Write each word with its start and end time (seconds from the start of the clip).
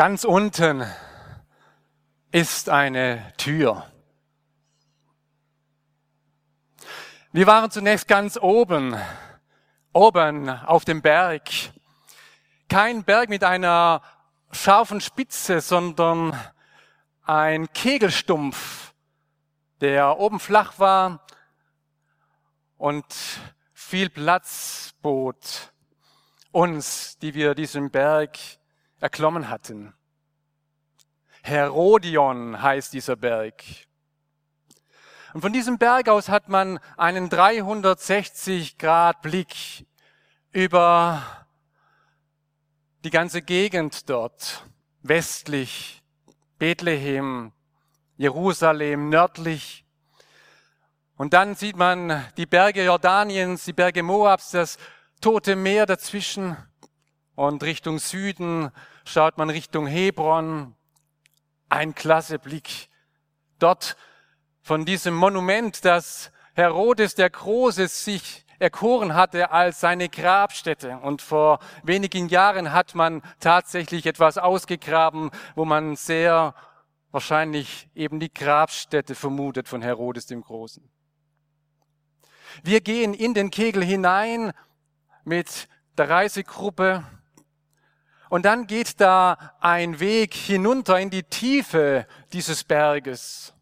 Ganz 0.00 0.24
unten 0.24 0.82
ist 2.32 2.70
eine 2.70 3.34
Tür. 3.36 3.84
Wir 7.32 7.46
waren 7.46 7.70
zunächst 7.70 8.08
ganz 8.08 8.38
oben, 8.38 8.96
oben 9.92 10.48
auf 10.48 10.86
dem 10.86 11.02
Berg. 11.02 11.50
Kein 12.70 13.04
Berg 13.04 13.28
mit 13.28 13.44
einer 13.44 14.00
scharfen 14.50 15.02
Spitze, 15.02 15.60
sondern 15.60 16.32
ein 17.26 17.70
Kegelstumpf, 17.74 18.94
der 19.82 20.18
oben 20.18 20.40
flach 20.40 20.78
war 20.78 21.26
und 22.78 23.04
viel 23.74 24.08
Platz 24.08 24.94
bot 25.02 25.74
uns, 26.52 27.18
die 27.18 27.34
wir 27.34 27.54
diesen 27.54 27.90
Berg 27.90 28.38
erklommen 29.00 29.48
hatten. 29.48 29.94
Herodion 31.42 32.60
heißt 32.60 32.92
dieser 32.92 33.16
Berg. 33.16 33.64
Und 35.32 35.40
von 35.42 35.52
diesem 35.52 35.78
Berg 35.78 36.08
aus 36.08 36.28
hat 36.28 36.48
man 36.48 36.78
einen 36.96 37.28
360 37.28 38.78
Grad 38.78 39.22
Blick 39.22 39.86
über 40.52 41.22
die 43.04 43.10
ganze 43.10 43.40
Gegend 43.40 44.10
dort, 44.10 44.66
westlich, 45.02 46.02
Bethlehem, 46.58 47.52
Jerusalem, 48.16 49.08
nördlich. 49.08 49.86
Und 51.16 51.32
dann 51.32 51.54
sieht 51.54 51.76
man 51.76 52.26
die 52.36 52.46
Berge 52.46 52.84
Jordaniens, 52.84 53.64
die 53.64 53.72
Berge 53.72 54.02
Moabs, 54.02 54.50
das 54.50 54.76
Tote 55.20 55.56
Meer 55.56 55.86
dazwischen 55.86 56.56
und 57.34 57.62
Richtung 57.62 57.98
Süden 57.98 58.70
schaut 59.10 59.38
man 59.38 59.50
Richtung 59.50 59.86
Hebron. 59.86 60.74
Ein 61.68 61.94
klasse 61.94 62.38
Blick. 62.38 62.88
Dort 63.58 63.96
von 64.62 64.84
diesem 64.84 65.14
Monument, 65.14 65.84
das 65.84 66.30
Herodes 66.54 67.14
der 67.14 67.30
Große 67.30 67.88
sich 67.88 68.44
erkoren 68.58 69.14
hatte 69.14 69.50
als 69.50 69.80
seine 69.80 70.08
Grabstätte. 70.08 70.98
Und 70.98 71.22
vor 71.22 71.58
wenigen 71.82 72.28
Jahren 72.28 72.72
hat 72.72 72.94
man 72.94 73.22
tatsächlich 73.40 74.06
etwas 74.06 74.38
ausgegraben, 74.38 75.30
wo 75.54 75.64
man 75.64 75.96
sehr 75.96 76.54
wahrscheinlich 77.10 77.88
eben 77.94 78.20
die 78.20 78.32
Grabstätte 78.32 79.14
vermutet 79.14 79.68
von 79.68 79.82
Herodes 79.82 80.26
dem 80.26 80.42
Großen. 80.42 80.88
Wir 82.62 82.80
gehen 82.80 83.14
in 83.14 83.34
den 83.34 83.50
Kegel 83.50 83.84
hinein 83.84 84.52
mit 85.24 85.68
der 85.96 86.10
Reisegruppe 86.10 87.04
und 88.30 88.44
dann 88.44 88.68
geht 88.68 89.00
da 89.00 89.54
ein 89.60 89.98
Weg 89.98 90.34
hinunter 90.34 90.98
in 90.98 91.10
die 91.10 91.24
Tiefe 91.24 92.06
dieses 92.32 92.62
Berges. 92.64 93.52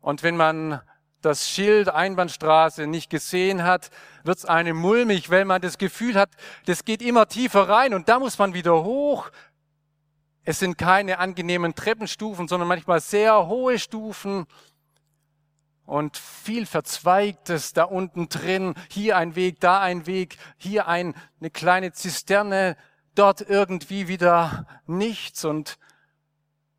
Und 0.00 0.24
wenn 0.24 0.36
man 0.36 0.80
das 1.22 1.48
Schild 1.48 1.88
Einbahnstraße 1.88 2.88
nicht 2.88 3.08
gesehen 3.08 3.62
hat, 3.62 3.90
wird's 4.24 4.44
einem 4.44 4.76
mulmig, 4.76 5.30
weil 5.30 5.44
man 5.44 5.62
das 5.62 5.78
Gefühl 5.78 6.16
hat, 6.16 6.30
das 6.66 6.84
geht 6.84 7.02
immer 7.02 7.28
tiefer 7.28 7.68
rein 7.68 7.94
und 7.94 8.08
da 8.08 8.18
muss 8.18 8.36
man 8.36 8.52
wieder 8.52 8.82
hoch. 8.82 9.30
Es 10.42 10.58
sind 10.58 10.76
keine 10.76 11.20
angenehmen 11.20 11.76
Treppenstufen, 11.76 12.48
sondern 12.48 12.68
manchmal 12.68 13.00
sehr 13.00 13.46
hohe 13.46 13.78
Stufen 13.78 14.44
und 15.86 16.16
viel 16.16 16.66
Verzweigtes 16.66 17.72
da 17.72 17.84
unten 17.84 18.28
drin. 18.28 18.74
Hier 18.90 19.16
ein 19.16 19.36
Weg, 19.36 19.60
da 19.60 19.80
ein 19.80 20.06
Weg, 20.06 20.36
hier 20.58 20.88
ein, 20.88 21.14
eine 21.40 21.50
kleine 21.50 21.92
Zisterne, 21.92 22.76
dort 23.14 23.40
irgendwie 23.40 24.08
wieder 24.08 24.66
nichts 24.86 25.44
und 25.44 25.78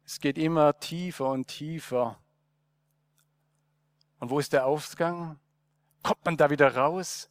es 0.06 0.20
geht 0.20 0.38
immer 0.38 0.80
tiefer 0.80 1.30
und 1.30 1.48
tiefer. 1.48 2.20
Und 4.20 4.30
wo 4.30 4.40
ist 4.40 4.54
der 4.54 4.66
Ausgang? 4.66 5.40
Kommt 6.04 6.24
man 6.26 6.38
da 6.38 6.50
wieder 6.50 6.76
raus? 6.76 7.30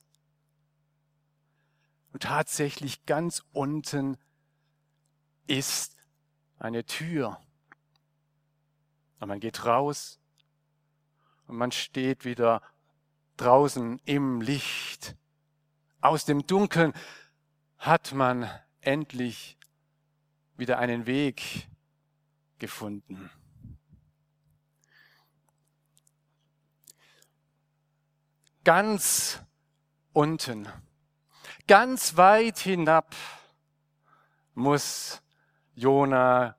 Und 2.13 2.23
tatsächlich 2.23 3.05
ganz 3.07 3.43
unten 3.53 4.17
ist 5.47 5.97
eine 6.59 6.85
Tür. 6.85 7.41
Und 9.21 9.29
man 9.29 9.41
geht 9.41 9.65
raus 9.65 10.19
und 11.47 11.57
man 11.57 11.73
steht 11.73 12.25
wieder 12.25 12.63
draußen 13.37 14.01
im 14.05 14.41
Licht. 14.41 15.17
Aus 16.01 16.25
dem 16.25 16.47
Dunkeln 16.47 16.93
hat 17.79 18.13
man 18.13 18.51
endlich 18.81 19.57
wieder 20.57 20.79
einen 20.79 21.07
Weg 21.07 21.69
gefunden. 22.59 23.31
Ganz 28.65 29.41
unten, 30.13 30.69
ganz 31.69 32.17
weit 32.17 32.59
hinab 32.59 33.15
muss 34.55 35.23
Jona 35.75 36.57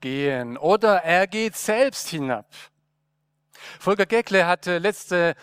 gehen 0.00 0.56
oder 0.56 1.04
er 1.04 1.26
geht 1.26 1.54
selbst 1.54 2.08
hinab. 2.08 2.50
Volker 3.78 4.06
Geckle 4.06 4.46
hatte 4.46 4.78
letzte 4.78 5.34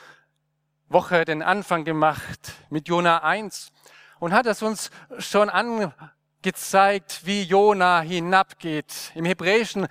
Woche 0.90 1.26
den 1.26 1.42
Anfang 1.42 1.86
gemacht 1.86 2.54
mit 2.70 2.88
Jona 2.88 3.24
1 3.24 3.72
und 4.20 4.34
hat 4.34 4.46
es 4.46 4.62
uns 4.62 4.92
schon 5.20 5.50
angezeigt, 5.50 7.22
wie 7.26 7.44
Jona 7.44 8.02
hinabgeht. 8.02 9.12
Im 9.16 9.26
Hebräischen 9.26 9.88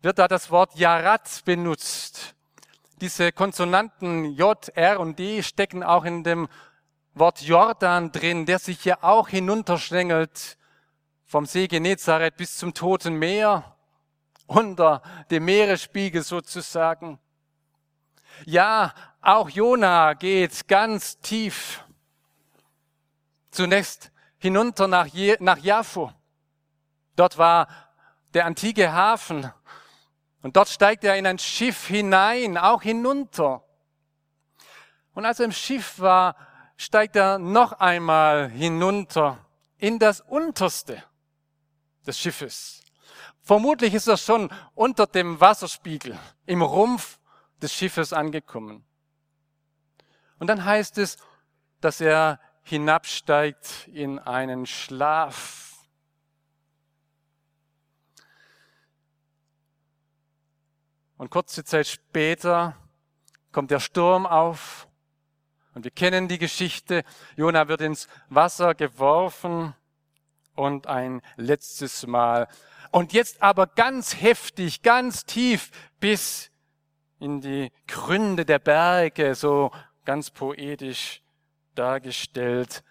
wird 0.00 0.18
da 0.18 0.28
das 0.28 0.50
Wort 0.50 0.74
Yarat 0.74 1.42
benutzt. 1.44 2.34
Diese 3.00 3.32
Konsonanten 3.32 4.32
J, 4.34 4.68
R 4.74 5.00
und 5.00 5.18
D 5.18 5.42
stecken 5.42 5.82
auch 5.82 6.04
in 6.04 6.24
dem 6.24 6.48
Wort 7.14 7.42
Jordan 7.42 8.10
drin, 8.10 8.46
der 8.46 8.58
sich 8.58 8.84
ja 8.84 8.98
auch 9.02 9.28
hinunterschlängelt 9.28 10.56
vom 11.24 11.46
See 11.46 11.66
Genezareth 11.66 12.36
bis 12.36 12.56
zum 12.56 12.74
Toten 12.74 13.14
Meer, 13.14 13.76
unter 14.46 15.02
dem 15.30 15.44
Meeresspiegel 15.44 16.22
sozusagen. 16.22 17.18
Ja, 18.44 18.94
auch 19.20 19.48
Jona 19.48 20.14
geht 20.14 20.66
ganz 20.66 21.18
tief. 21.20 21.84
Zunächst 23.50 24.10
hinunter 24.38 24.88
nach, 24.88 25.06
Je 25.06 25.36
nach 25.40 25.58
Jaffo. 25.58 26.12
Dort 27.16 27.38
war 27.38 27.68
der 28.34 28.46
antike 28.46 28.92
Hafen. 28.92 29.52
Und 30.42 30.56
dort 30.56 30.68
steigt 30.68 31.04
er 31.04 31.16
in 31.16 31.26
ein 31.26 31.38
Schiff 31.38 31.86
hinein, 31.86 32.58
auch 32.58 32.82
hinunter. 32.82 33.62
Und 35.14 35.24
als 35.24 35.38
er 35.38 35.44
im 35.44 35.52
Schiff 35.52 36.00
war, 36.00 36.36
steigt 36.76 37.14
er 37.14 37.38
noch 37.38 37.72
einmal 37.72 38.48
hinunter 38.48 39.38
in 39.78 39.98
das 39.98 40.20
Unterste 40.20 41.02
des 42.06 42.18
Schiffes. 42.18 42.82
Vermutlich 43.40 43.94
ist 43.94 44.08
er 44.08 44.16
schon 44.16 44.50
unter 44.74 45.06
dem 45.06 45.40
Wasserspiegel, 45.40 46.18
im 46.46 46.62
Rumpf 46.62 47.18
des 47.62 47.72
Schiffes 47.72 48.12
angekommen. 48.12 48.84
Und 50.38 50.48
dann 50.48 50.64
heißt 50.64 50.98
es, 50.98 51.16
dass 51.80 52.00
er 52.00 52.40
hinabsteigt 52.62 53.88
in 53.92 54.18
einen 54.18 54.66
Schlaf. 54.66 55.86
Und 61.16 61.30
kurze 61.30 61.64
Zeit 61.64 61.86
später 61.86 62.76
kommt 63.52 63.70
der 63.70 63.80
Sturm 63.80 64.26
auf 64.26 64.88
und 65.74 65.84
wir 65.84 65.90
kennen 65.90 66.28
die 66.28 66.38
Geschichte. 66.38 67.04
Jona 67.36 67.68
wird 67.68 67.80
ins 67.80 68.08
Wasser 68.28 68.74
geworfen 68.74 69.74
und 70.54 70.86
ein 70.86 71.22
letztes 71.36 72.06
Mal. 72.06 72.48
Und 72.90 73.12
jetzt 73.12 73.42
aber 73.42 73.66
ganz 73.66 74.20
heftig, 74.20 74.82
ganz 74.82 75.24
tief 75.24 75.70
bis 76.00 76.51
in 77.22 77.40
die 77.40 77.70
Gründe 77.86 78.44
der 78.44 78.58
Berge, 78.58 79.36
so 79.36 79.70
ganz 80.04 80.30
poetisch 80.30 81.22
dargestellt. 81.76 82.82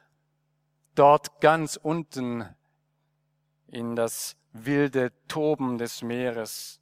Dort 0.95 1.41
ganz 1.41 1.75
unten 1.75 2.47
in 3.67 3.97
das 3.97 4.37
wilde 4.53 5.11
Toben 5.27 5.77
des 5.77 6.01
Meeres. 6.01 6.79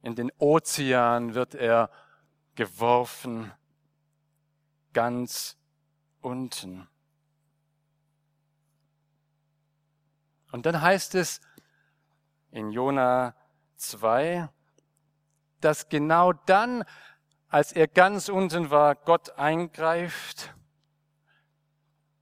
In 0.00 0.14
den 0.14 0.32
Ozean 0.38 1.34
wird 1.34 1.54
er 1.54 1.90
geworfen, 2.54 3.52
ganz 4.94 5.58
unten. 6.22 6.88
Und 10.52 10.64
dann 10.64 10.80
heißt 10.80 11.16
es 11.16 11.42
in 12.50 12.70
Jona 12.70 13.34
2, 13.76 14.48
dass 15.66 15.88
genau 15.88 16.32
dann, 16.32 16.84
als 17.48 17.72
er 17.72 17.88
ganz 17.88 18.28
unten 18.28 18.70
war, 18.70 18.94
Gott 18.94 19.30
eingreift. 19.36 20.54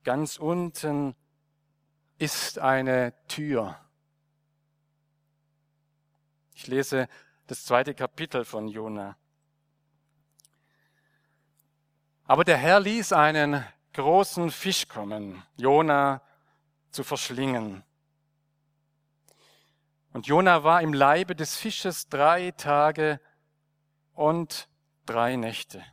Ganz 0.03 0.39
unten 0.39 1.15
ist 2.17 2.59
eine 2.59 3.13
Tür. 3.29 3.79
Ich 6.55 6.69
lese 6.69 7.07
das 7.47 7.67
zweite 7.67 7.95
Kapitel 7.95 8.47
von 8.47 8.67
Jona. 8.67 9.15
Aber 12.25 12.45
der 12.45 12.57
Herr 12.57 12.81
ließ 12.81 13.13
einen 13.13 13.63
großen 13.93 14.51
Fisch 14.51 14.89
kommen, 14.89 15.43
Jona 15.59 16.23
zu 16.93 17.05
verschlingen. 17.05 17.85
Und 20.15 20.29
Jona 20.29 20.65
war 20.65 20.81
im 20.81 20.95
Leibe 20.95 21.37
des 21.37 21.57
Fisches 21.57 22.09
drei 22.09 22.53
Tage 22.53 23.21
und 24.15 24.69
drei 25.07 25.37
Nächte. 25.37 25.85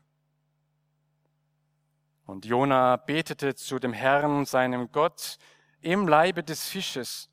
Und 2.26 2.46
Jona 2.46 2.96
betete 2.96 3.56
zu 3.56 3.80
dem 3.80 3.94
Herrn, 3.94 4.46
seinem 4.46 4.92
Gott, 4.92 5.38
im 5.82 6.08
Leibe 6.08 6.44
des 6.44 6.68
Fisches 6.68 7.30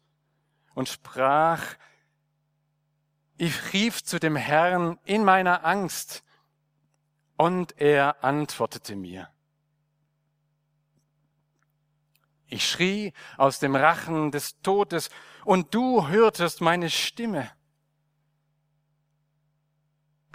und 0.75 0.88
sprach, 0.88 1.62
ich 3.37 3.73
rief 3.73 4.02
zu 4.02 4.19
dem 4.19 4.35
Herrn 4.35 4.99
in 5.05 5.25
meiner 5.25 5.64
Angst 5.64 6.25
und 7.37 7.81
er 7.81 8.25
antwortete 8.25 8.96
mir. 8.96 9.29
Ich 12.46 12.69
schrie 12.69 13.12
aus 13.37 13.61
dem 13.61 13.76
Rachen 13.76 14.32
des 14.32 14.61
Todes 14.62 15.11
und 15.44 15.75
du 15.75 16.08
hörtest 16.08 16.61
meine 16.61 16.90
Stimme. 16.90 17.50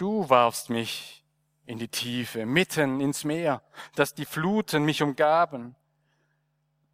Du 0.04 0.28
warfst 0.28 0.68
mich 0.68 1.24
in 1.64 1.78
die 1.78 1.88
Tiefe, 1.88 2.44
mitten 2.44 3.00
ins 3.00 3.24
Meer, 3.24 3.62
dass 3.94 4.12
die 4.12 4.26
Fluten 4.26 4.84
mich 4.84 5.02
umgaben. 5.02 5.76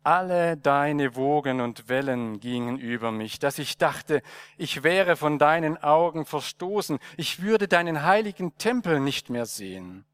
Alle 0.05 0.57
deine 0.57 1.17
Wogen 1.17 1.61
und 1.61 1.89
Wellen 1.89 2.39
gingen 2.39 2.79
über 2.79 3.11
mich, 3.11 3.41
dass 3.41 3.59
ich 3.59 3.79
dachte, 3.79 4.23
ich 4.59 4.85
wäre 4.85 5.17
von 5.17 5.41
deinen 5.41 5.77
Augen 5.77 6.25
verstoßen, 6.25 7.01
ich 7.17 7.43
würde 7.43 7.67
deinen 7.67 8.05
heiligen 8.05 8.57
Tempel 8.59 9.01
nicht 9.01 9.29
mehr 9.29 9.47
sehen. 9.47 10.05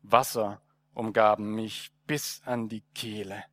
Wasser 0.00 0.62
umgaben 0.94 1.54
mich 1.54 1.92
bis 2.06 2.40
an 2.46 2.70
die 2.70 2.82
Kehle. 2.94 3.44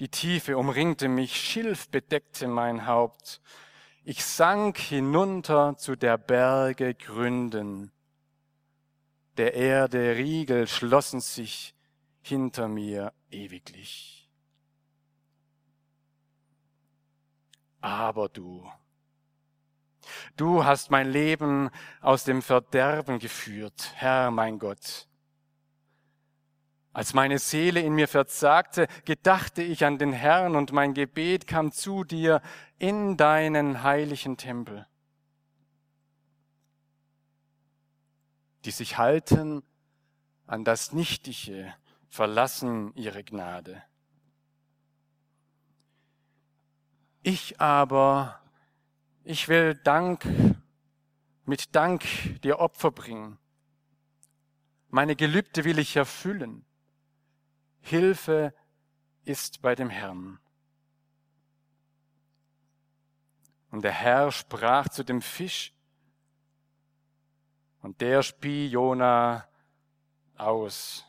Die 0.00 0.08
Tiefe 0.08 0.58
umringte 0.58 1.06
mich, 1.06 1.36
Schilf 1.36 1.88
bedeckte 1.90 2.48
mein 2.48 2.88
Haupt. 2.88 3.40
Ich 4.04 4.24
sank 4.24 4.78
hinunter 4.78 5.76
zu 5.76 5.94
der 5.94 6.18
Berge 6.18 6.94
Gründen. 6.94 7.92
Der 9.36 9.54
Erde 9.54 10.16
Riegel 10.16 10.66
schlossen 10.66 11.20
sich 11.20 11.74
hinter 12.20 12.66
mir 12.66 13.12
ewiglich. 13.30 14.28
Aber 17.80 18.28
du, 18.28 18.68
du 20.36 20.64
hast 20.64 20.90
mein 20.90 21.10
Leben 21.10 21.70
aus 22.00 22.24
dem 22.24 22.42
Verderben 22.42 23.20
geführt, 23.20 23.92
Herr 23.94 24.32
mein 24.32 24.58
Gott. 24.58 25.08
Als 26.92 27.14
meine 27.14 27.38
Seele 27.38 27.80
in 27.80 27.94
mir 27.94 28.06
verzagte, 28.06 28.86
gedachte 29.04 29.62
ich 29.62 29.84
an 29.84 29.98
den 29.98 30.12
Herrn 30.12 30.56
und 30.56 30.72
mein 30.72 30.92
Gebet 30.92 31.46
kam 31.46 31.72
zu 31.72 32.04
dir 32.04 32.42
in 32.78 33.16
deinen 33.16 33.82
heiligen 33.82 34.36
Tempel. 34.36 34.86
Die 38.66 38.70
sich 38.70 38.98
halten 38.98 39.62
an 40.46 40.64
das 40.64 40.92
Nichtige, 40.92 41.74
verlassen 42.08 42.92
ihre 42.94 43.24
Gnade. 43.24 43.82
Ich 47.22 47.58
aber, 47.58 48.38
ich 49.24 49.48
will 49.48 49.74
Dank, 49.76 50.26
mit 51.46 51.74
Dank 51.74 52.04
dir 52.42 52.58
Opfer 52.58 52.90
bringen. 52.90 53.38
Meine 54.90 55.16
Gelübde 55.16 55.64
will 55.64 55.78
ich 55.78 55.96
erfüllen. 55.96 56.66
Hilfe 57.82 58.54
ist 59.24 59.60
bei 59.60 59.74
dem 59.74 59.90
Herrn. 59.90 60.38
Und 63.70 63.82
der 63.82 63.92
Herr 63.92 64.32
sprach 64.32 64.88
zu 64.88 65.04
dem 65.04 65.20
Fisch, 65.20 65.74
und 67.82 68.00
der 68.00 68.22
spie 68.22 68.68
Jona 68.68 69.46
aus 70.36 71.04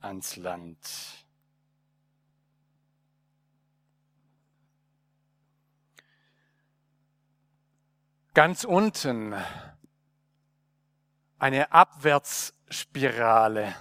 ans 0.00 0.36
Land. 0.36 1.26
Ganz 8.32 8.64
unten 8.64 9.34
eine 11.38 11.70
Abwärtsspirale 11.72 13.74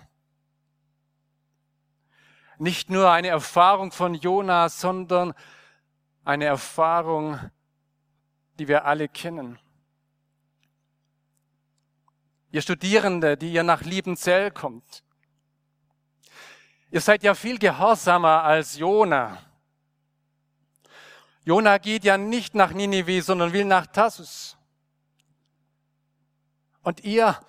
nicht 2.57 2.90
nur 2.90 3.12
eine 3.12 3.30
Erfahrung 3.30 3.92
von 3.92 4.13
Jona, 4.13 4.69
sondern 4.69 5.34
eine 6.24 6.46
Erfahrung, 6.46 7.40
die 8.57 8.68
wir 8.68 8.86
alle 8.86 9.07
kennen. 9.07 9.60
Ihr 12.52 12.62
Studierende, 12.62 13.38
die 13.38 13.52
ihr 13.52 13.63
nach 13.63 13.81
Liebenzell 13.81 14.52
kommt. 14.52 15.04
Ihr 16.90 17.02
seid 17.02 17.24
ja 17.24 17.36
viel 17.36 17.60
gehorsamer 17.60 18.44
als 18.44 18.78
Jona. 18.78 19.38
Jona 21.44 21.78
geht 21.78 22.06
ja 22.06 22.18
nicht 22.18 22.56
nach 22.56 22.71
Ninive, 22.71 23.21
sondern 23.21 23.54
will 23.54 23.66
nach 23.66 23.88
Tassus. 23.88 24.57
Und 26.81 27.04
ihr 27.04 27.40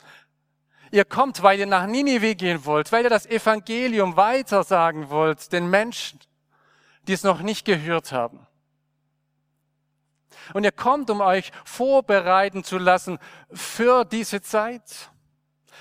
Ihr 0.90 1.04
kommt, 1.04 1.42
weil 1.42 1.58
ihr 1.58 1.66
nach 1.66 1.86
Ninive 1.86 2.34
gehen 2.34 2.64
wollt, 2.64 2.92
weil 2.92 3.04
ihr 3.04 3.10
das 3.10 3.26
Evangelium 3.26 4.16
weiter 4.16 4.62
sagen 4.62 5.10
wollt, 5.10 5.52
den 5.52 5.68
Menschen, 5.68 6.20
die 7.06 7.12
es 7.12 7.22
noch 7.22 7.42
nicht 7.42 7.64
gehört 7.64 8.12
haben. 8.12 8.46
Und 10.54 10.64
ihr 10.64 10.72
kommt, 10.72 11.10
um 11.10 11.20
euch 11.20 11.50
vorbereiten 11.64 12.62
zu 12.62 12.78
lassen 12.78 13.18
für 13.52 14.04
diese 14.04 14.40
Zeit, 14.40 15.10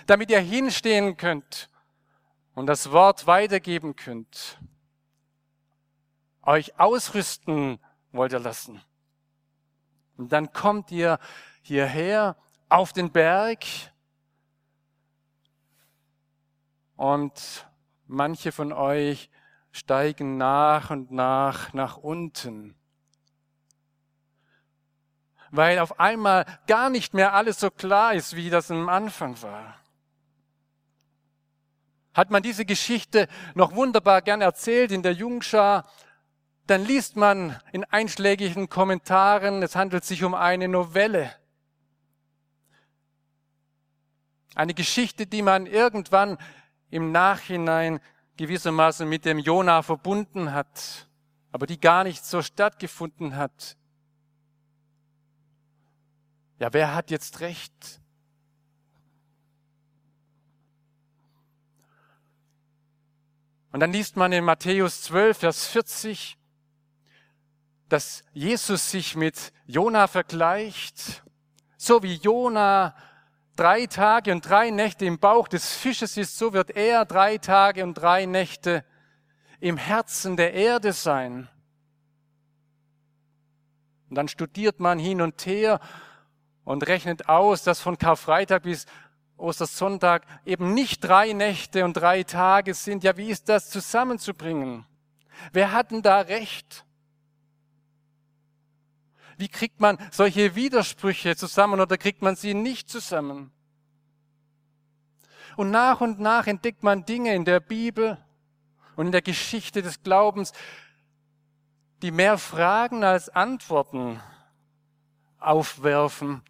damit 0.07 0.31
ihr 0.31 0.39
hinstehen 0.39 1.17
könnt 1.17 1.69
und 2.55 2.67
das 2.67 2.91
Wort 2.91 3.27
weitergeben 3.27 3.95
könnt. 3.95 4.59
Euch 6.41 6.79
ausrüsten 6.79 7.79
wollt 8.11 8.33
ihr 8.33 8.39
lassen. 8.39 8.81
Und 10.17 10.31
dann 10.31 10.51
kommt 10.53 10.91
ihr 10.91 11.19
hierher 11.61 12.37
auf 12.69 12.93
den 12.93 13.11
Berg 13.11 13.65
und 16.95 17.67
manche 18.07 18.51
von 18.51 18.71
euch 18.73 19.29
steigen 19.71 20.37
nach 20.37 20.89
und 20.89 21.11
nach 21.11 21.73
nach 21.73 21.97
unten. 21.97 22.75
Weil 25.51 25.79
auf 25.79 25.99
einmal 25.99 26.45
gar 26.67 26.89
nicht 26.89 27.13
mehr 27.13 27.33
alles 27.33 27.59
so 27.59 27.69
klar 27.69 28.13
ist, 28.13 28.35
wie 28.35 28.49
das 28.49 28.71
am 28.71 28.89
Anfang 28.89 29.41
war. 29.41 29.75
Hat 32.13 32.31
man 32.31 32.41
diese 32.41 32.65
Geschichte 32.65 33.27
noch 33.53 33.75
wunderbar 33.75 34.21
gern 34.21 34.41
erzählt 34.41 34.91
in 34.91 35.03
der 35.03 35.13
Jungschar, 35.13 35.85
dann 36.67 36.83
liest 36.83 37.15
man 37.15 37.59
in 37.73 37.83
einschlägigen 37.83 38.69
Kommentaren, 38.69 39.61
es 39.61 39.75
handelt 39.75 40.03
sich 40.03 40.23
um 40.23 40.33
eine 40.33 40.67
Novelle. 40.67 41.35
Eine 44.55 44.73
Geschichte, 44.73 45.27
die 45.27 45.41
man 45.41 45.67
irgendwann 45.67 46.37
im 46.89 47.11
Nachhinein 47.11 47.99
gewissermaßen 48.37 49.07
mit 49.07 49.25
dem 49.25 49.39
Jona 49.39 49.81
verbunden 49.81 50.53
hat, 50.53 51.07
aber 51.51 51.67
die 51.67 51.79
gar 51.79 52.03
nicht 52.03 52.25
so 52.25 52.41
stattgefunden 52.41 53.35
hat. 53.35 53.77
Ja, 56.59 56.71
wer 56.73 56.93
hat 56.95 57.11
jetzt 57.11 57.39
recht? 57.41 58.01
Und 63.71 63.81
dann 63.81 63.91
liest 63.91 64.15
man 64.15 64.31
in 64.31 64.45
Matthäus 64.45 65.01
12, 65.03 65.37
Vers 65.37 65.67
40, 65.67 66.37
dass 67.89 68.23
Jesus 68.31 68.89
sich 68.89 69.17
mit 69.17 69.51
Jona 69.65 70.07
vergleicht. 70.07 71.23
So 71.75 72.01
wie 72.01 72.15
Jona 72.15 72.95
drei 73.55 73.85
Tage 73.85 74.31
und 74.31 74.47
drei 74.47 74.69
Nächte 74.69 75.05
im 75.05 75.19
Bauch 75.19 75.47
des 75.47 75.73
Fisches 75.73 76.17
ist, 76.17 76.37
so 76.37 76.53
wird 76.53 76.71
er 76.71 77.05
drei 77.05 77.37
Tage 77.37 77.83
und 77.83 77.95
drei 77.95 78.25
Nächte 78.25 78.83
im 79.59 79.77
Herzen 79.77 80.37
der 80.37 80.53
Erde 80.53 80.93
sein. 80.93 81.47
Und 84.09 84.15
dann 84.15 84.27
studiert 84.27 84.79
man 84.79 84.99
hin 84.99 85.21
und 85.21 85.45
her 85.45 85.79
und 86.63 86.87
rechnet 86.87 87.27
aus, 87.27 87.63
dass 87.63 87.81
von 87.81 87.97
Karfreitag 87.97 88.63
bis 88.63 88.85
Ostersonntag 89.37 90.23
eben 90.45 90.73
nicht 90.73 91.03
drei 91.03 91.33
Nächte 91.33 91.83
und 91.83 91.93
drei 91.93 92.23
Tage 92.23 92.73
sind. 92.73 93.03
Ja, 93.03 93.17
wie 93.17 93.29
ist 93.29 93.49
das 93.49 93.69
zusammenzubringen? 93.69 94.85
Wer 95.51 95.71
hat 95.71 95.91
denn 95.91 96.01
da 96.01 96.21
recht? 96.21 96.84
Wie 99.37 99.47
kriegt 99.47 99.79
man 99.79 99.97
solche 100.11 100.55
Widersprüche 100.55 101.35
zusammen 101.35 101.79
oder 101.79 101.97
kriegt 101.97 102.21
man 102.21 102.35
sie 102.35 102.53
nicht 102.53 102.89
zusammen? 102.89 103.51
Und 105.57 105.71
nach 105.71 106.01
und 106.01 106.19
nach 106.19 106.47
entdeckt 106.47 106.83
man 106.83 107.05
Dinge 107.05 107.33
in 107.33 107.45
der 107.45 107.59
Bibel 107.59 108.17
und 108.95 109.07
in 109.07 109.11
der 109.11 109.21
Geschichte 109.21 109.81
des 109.81 110.03
Glaubens, 110.03 110.51
die 112.01 112.11
mehr 112.11 112.37
Fragen 112.37 113.03
als 113.03 113.29
Antworten 113.29 114.19
aufwerfen. 115.39 116.43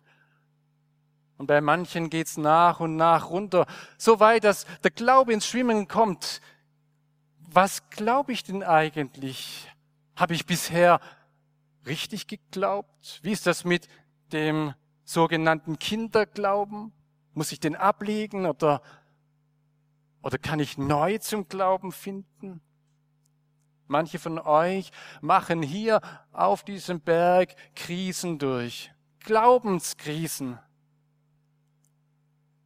Und 1.38 1.48
bei 1.48 1.62
manchen 1.62 2.10
geht's 2.10 2.38
nach 2.38 2.80
und 2.80 2.96
nach 2.96 3.30
runter, 3.30 3.68
so 3.98 4.20
weit, 4.20 4.44
dass 4.44 4.65
der 4.84 4.92
Glaube 4.92 5.34
ins 5.34 5.48
Schwimmen 5.48 5.88
kommt. 5.88 6.42
Was 7.38 7.89
glaube 7.89 8.32
ich 8.32 8.44
denn 8.44 8.63
eigentlich? 8.63 9.70
Habe 10.15 10.34
ich 10.34 10.46
bisher 10.46 11.00
richtig 11.86 12.27
geglaubt? 12.27 13.20
Wie 13.24 13.32
ist 13.32 13.48
das 13.48 13.63
mit 13.63 13.88
dem 14.32 14.74
sogenannten 15.04 15.80
Kinderglauben? 15.80 16.92
Muss 17.34 17.51
ich 17.51 17.60
den 17.60 17.75
ablegen 17.75 18.46
oder, 18.46 18.82
oder 20.22 20.38
kann 20.38 20.60
ich 20.60 20.77
neu 20.77 21.18
zum 21.18 21.48
Glauben 21.48 21.92
finden? 21.92 22.62
Manche 23.88 24.18
von 24.18 24.39
euch 24.39 24.92
machen 25.22 25.62
hier 25.62 26.01
auf 26.32 26.63
diesem 26.63 27.01
Berg 27.01 27.56
Krisen 27.75 28.39
durch. 28.39 28.92
Glaubenskrisen. 29.20 30.58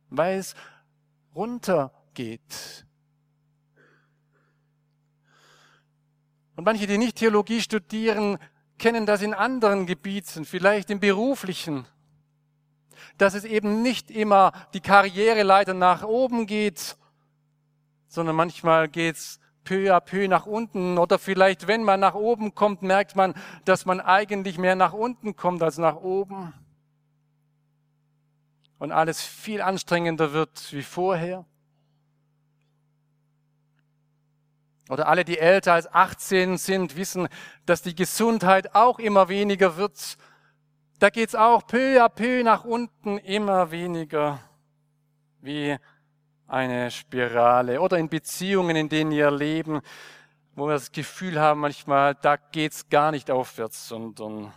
Weil 0.10 0.40
es 0.40 0.56
runtergeht. 1.36 2.86
Und 6.56 6.66
manche, 6.66 6.88
die 6.88 6.98
nicht 6.98 7.18
Theologie 7.18 7.62
studieren, 7.62 8.38
kennen 8.80 9.06
das 9.06 9.22
in 9.22 9.34
anderen 9.34 9.86
Gebieten, 9.86 10.46
vielleicht 10.46 10.90
im 10.90 11.00
beruflichen, 11.00 11.86
dass 13.18 13.34
es 13.34 13.44
eben 13.44 13.82
nicht 13.82 14.10
immer 14.10 14.54
die 14.74 14.80
Karriereleiter 14.80 15.74
nach 15.74 16.04
oben 16.04 16.48
geht, 16.48 16.98
sondern 18.08 18.36
manchmal 18.36 18.88
geht's 18.88 19.40
peu 19.64 19.94
à 19.96 20.00
peu 20.00 20.28
nach 20.28 20.48
unten 20.48 20.98
oder 20.98 21.20
vielleicht, 21.20 21.68
wenn 21.68 21.84
man 21.84 22.00
nach 22.00 22.16
oben 22.16 22.56
kommt, 22.56 22.82
merkt 22.82 23.16
man, 23.16 23.36
dass 23.66 23.86
man 23.86 24.02
eigentlich 24.02 24.58
mehr 24.58 24.76
nach 24.76 24.94
unten 24.94 25.36
kommt 25.36 25.62
als 25.62 25.78
nach 25.78 25.98
oben 25.98 26.54
und 28.80 28.92
alles 28.92 29.22
viel 29.22 29.62
anstrengender 29.62 30.34
wird 30.34 30.74
wie 30.74 30.82
vorher. 30.82 31.46
Oder 34.90 35.08
alle, 35.08 35.24
die 35.24 35.38
älter 35.38 35.74
als 35.74 35.92
18 35.94 36.58
sind, 36.58 36.98
wissen, 36.98 37.28
dass 37.66 37.84
die 37.84 37.96
Gesundheit 37.96 38.76
auch 38.76 38.98
immer 39.00 39.30
weniger 39.30 39.78
wird. 39.78 40.18
Da 40.98 41.10
geht's 41.12 41.36
auch 41.36 41.66
peu 41.66 42.04
à 42.04 42.10
peu 42.10 42.44
nach 42.44 42.66
unten 42.66 43.20
immer 43.20 43.72
weniger 43.72 44.40
wie 45.42 45.78
eine 46.48 46.90
Spirale. 46.90 47.80
Oder 47.80 48.00
in 48.00 48.10
Beziehungen, 48.10 48.76
in 48.76 48.90
denen 48.90 49.12
ihr 49.12 49.30
Leben, 49.30 49.82
wo 50.56 50.66
wir 50.66 50.74
das 50.74 50.92
Gefühl 50.92 51.40
haben 51.40 51.62
manchmal, 51.62 52.16
da 52.16 52.36
geht's 52.36 52.90
gar 52.90 53.12
nicht 53.12 53.30
aufwärts, 53.30 53.88
sondern 53.88 54.52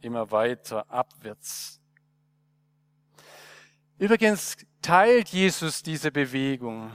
immer 0.00 0.32
weiter 0.32 0.90
abwärts. 0.90 1.80
Übrigens 3.98 4.56
teilt 4.82 5.28
Jesus 5.28 5.82
diese 5.82 6.10
Bewegung. 6.10 6.90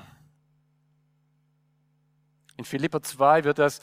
In 2.57 2.65
Philippa 2.65 3.01
2 3.01 3.43
wird 3.43 3.59
das, 3.59 3.81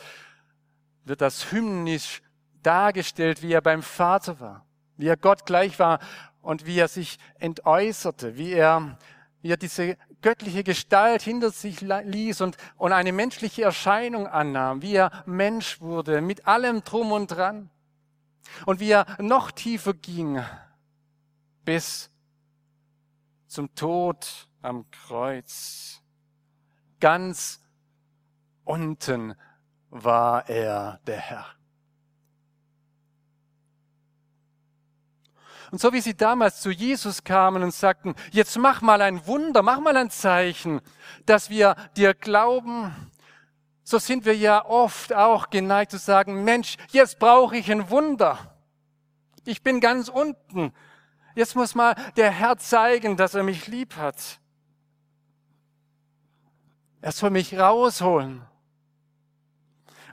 wird 1.04 1.20
das 1.20 1.52
hymnisch 1.52 2.22
dargestellt, 2.62 3.42
wie 3.42 3.52
er 3.52 3.60
beim 3.60 3.82
Vater 3.82 4.40
war, 4.40 4.66
wie 4.96 5.08
er 5.08 5.16
Gott 5.16 5.46
gleich 5.46 5.78
war 5.78 5.98
und 6.40 6.66
wie 6.66 6.78
er 6.78 6.88
sich 6.88 7.18
entäußerte, 7.38 8.36
wie 8.36 8.52
er, 8.52 8.98
wie 9.40 9.50
er 9.50 9.56
diese 9.56 9.96
göttliche 10.22 10.64
Gestalt 10.64 11.22
hinter 11.22 11.50
sich 11.50 11.80
ließ 11.80 12.40
und, 12.40 12.56
und 12.76 12.92
eine 12.92 13.12
menschliche 13.12 13.62
Erscheinung 13.62 14.26
annahm, 14.26 14.82
wie 14.82 14.94
er 14.94 15.24
Mensch 15.26 15.80
wurde, 15.80 16.20
mit 16.20 16.46
allem 16.46 16.82
drum 16.84 17.12
und 17.12 17.28
dran. 17.28 17.70
Und 18.66 18.80
wie 18.80 18.90
er 18.90 19.06
noch 19.20 19.50
tiefer 19.50 19.94
ging, 19.94 20.42
bis 21.64 22.10
zum 23.46 23.74
Tod 23.74 24.48
am 24.62 24.90
Kreuz. 24.90 26.02
Ganz 27.00 27.61
unten 28.64 29.34
war 29.90 30.48
er 30.48 31.00
der 31.06 31.18
Herr. 31.18 31.46
Und 35.70 35.80
so 35.80 35.92
wie 35.92 36.00
sie 36.02 36.14
damals 36.14 36.60
zu 36.60 36.70
Jesus 36.70 37.24
kamen 37.24 37.62
und 37.62 37.72
sagten, 37.72 38.14
jetzt 38.30 38.58
mach 38.58 38.82
mal 38.82 39.00
ein 39.00 39.26
Wunder, 39.26 39.62
mach 39.62 39.80
mal 39.80 39.96
ein 39.96 40.10
Zeichen, 40.10 40.82
dass 41.24 41.48
wir 41.48 41.76
dir 41.96 42.12
glauben, 42.12 42.94
so 43.82 43.98
sind 43.98 44.26
wir 44.26 44.36
ja 44.36 44.64
oft 44.66 45.14
auch 45.14 45.48
geneigt 45.48 45.90
zu 45.90 45.98
sagen, 45.98 46.44
Mensch, 46.44 46.76
jetzt 46.90 47.18
brauche 47.18 47.56
ich 47.56 47.70
ein 47.72 47.88
Wunder. 47.88 48.38
Ich 49.44 49.62
bin 49.62 49.80
ganz 49.80 50.08
unten. 50.08 50.72
Jetzt 51.34 51.56
muss 51.56 51.74
mal 51.74 51.94
der 52.16 52.30
Herr 52.30 52.58
zeigen, 52.58 53.16
dass 53.16 53.34
er 53.34 53.42
mich 53.42 53.66
lieb 53.66 53.96
hat. 53.96 54.40
Er 57.00 57.12
soll 57.12 57.30
mich 57.30 57.58
rausholen 57.58 58.46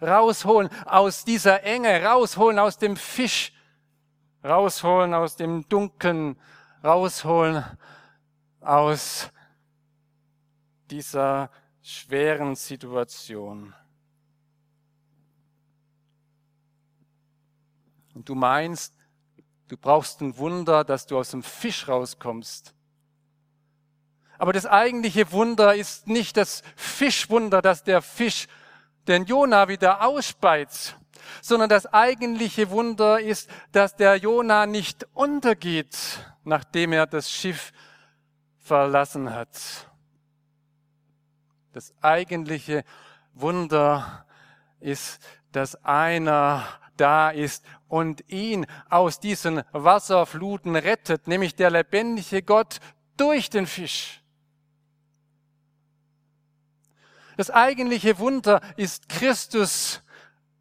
rausholen 0.01 0.70
aus 0.86 1.25
dieser 1.25 1.63
Enge, 1.63 2.03
rausholen 2.03 2.60
aus 2.60 2.77
dem 2.77 2.96
Fisch, 2.98 3.53
rausholen 4.44 5.13
aus 5.13 5.36
dem 5.36 5.68
Dunkeln, 5.68 6.39
rausholen 6.84 7.63
aus 8.62 9.29
dieser 10.89 11.50
schweren 11.82 12.56
Situation. 12.56 13.74
Und 18.13 18.27
du 18.27 18.36
meinst, 18.36 18.94
du 19.68 19.77
brauchst 19.77 20.22
ein 20.22 20.38
Wunder, 20.38 20.84
dass 20.84 21.06
du 21.06 21.18
aus 21.18 21.32
dem 21.32 21.44
Fisch 21.44 21.88
rauskommst. 21.88 22.74
Aber 24.38 24.53
das 24.53 24.65
eigentliche 24.65 25.32
Wunder 25.32 25.75
ist 25.75 26.08
nicht 26.08 26.38
das 26.38 26.63
Fischwunder, 26.75 27.62
dass 27.62 27.84
der 27.84 28.01
Fisch 28.01 28.48
den 29.08 29.25
Jona 29.25 29.68
wieder 29.68 30.06
ausspeit, 30.06 30.98
sondern 31.41 31.70
das 31.70 31.86
eigentliche 31.86 32.70
Wunder 32.70 33.20
ist, 33.20 33.50
dass 33.72 33.96
der 33.96 34.15
Jona 34.18 34.65
nicht 34.65 35.08
untergeht, 35.13 35.98
nachdem 36.44 36.94
er 36.94 37.08
das 37.08 37.32
Schiff 37.32 37.72
verlassen 38.60 39.34
hat. 39.34 39.50
Das 41.74 41.94
eigentliche 42.01 42.84
Wunder 43.34 44.25
ist, 44.79 45.22
dass 45.51 45.75
einer 45.84 46.65
da 46.98 47.29
ist 47.29 47.63
und 47.88 48.29
ihn 48.29 48.65
aus 48.89 49.20
diesen 49.20 49.63
Wasserfluten 49.72 50.75
rettet, 50.75 51.27
nämlich 51.27 51.56
der 51.56 51.72
lebendige 51.72 52.44
Gott 52.44 52.79
durch 53.18 53.50
den 53.50 53.65
Fisch. 53.65 54.22
Das 57.39 57.50
eigentliche 57.50 58.19
Wunder 58.19 58.60
ist 58.75 59.08
Christus, 59.08 60.03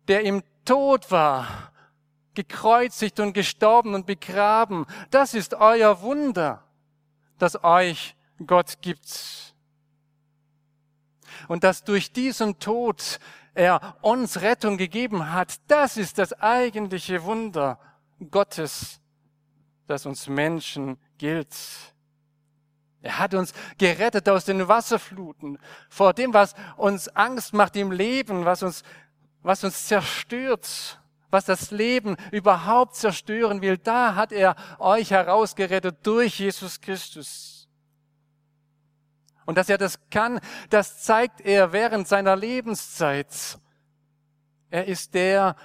der 0.07 0.23
im 0.23 0.45
Tod 0.65 1.11
war, 1.11 1.73
gekreuzigt 2.35 3.19
und 3.19 3.33
gestorben 3.33 3.97
und 3.97 4.07
begraben. 4.07 4.87
Das 5.11 5.35
ist 5.35 5.55
euer 5.55 6.03
Wunder, 6.03 6.63
das 7.37 7.65
euch 7.65 8.15
Gott 8.47 8.81
gibt. 8.81 9.57
Und 11.49 11.65
dass 11.65 11.83
durch 11.83 12.13
diesen 12.13 12.61
Tod 12.61 13.19
er 13.55 13.97
uns 14.01 14.41
Rettung 14.41 14.77
gegeben 14.77 15.33
hat, 15.33 15.57
das 15.67 15.97
ist 15.97 16.17
das 16.19 16.33
eigentliche 16.33 17.25
Wunder 17.25 17.81
Gottes, 18.31 19.01
das 19.89 20.07
uns 20.07 20.29
Menschen 20.29 20.97
gilt. 21.19 21.57
Er 23.01 23.19
hat 23.19 23.35
uns 23.35 23.53
gerettet 23.79 24.29
aus 24.29 24.45
den 24.45 24.67
Wasserfluten, 24.67 25.59
vor 25.89 26.13
dem, 26.13 26.35
was 26.35 26.55
uns 26.77 27.09
Angst 27.09 27.55
macht 27.55 27.77
im 27.77 27.93
Leben, 27.93 28.45
was 28.45 28.63
uns, 28.63 28.83
was 29.43 29.63
uns 29.63 29.87
zerstört, 29.87 31.01
was 31.31 31.45
das 31.45 31.71
Leben 31.71 32.17
überhaupt 32.33 32.97
zerstören 32.97 33.63
will. 33.63 33.79
Da 33.79 34.15
hat 34.15 34.33
er 34.33 34.57
euch 34.79 35.11
herausgerettet 35.11 35.99
durch 36.03 36.41
Jesus 36.41 36.81
Christus. 36.81 37.69
Und 39.47 39.57
dass 39.57 39.69
er 39.69 39.79
das 39.79 39.99
kann, 40.11 40.41
das 40.69 41.03
zeigt 41.03 41.41
er 41.41 41.73
während 41.73 42.09
seiner 42.09 42.37
Lebenszeit. 42.37 43.59
Er 44.71 44.87
ist 44.87 45.15
der, 45.15 45.57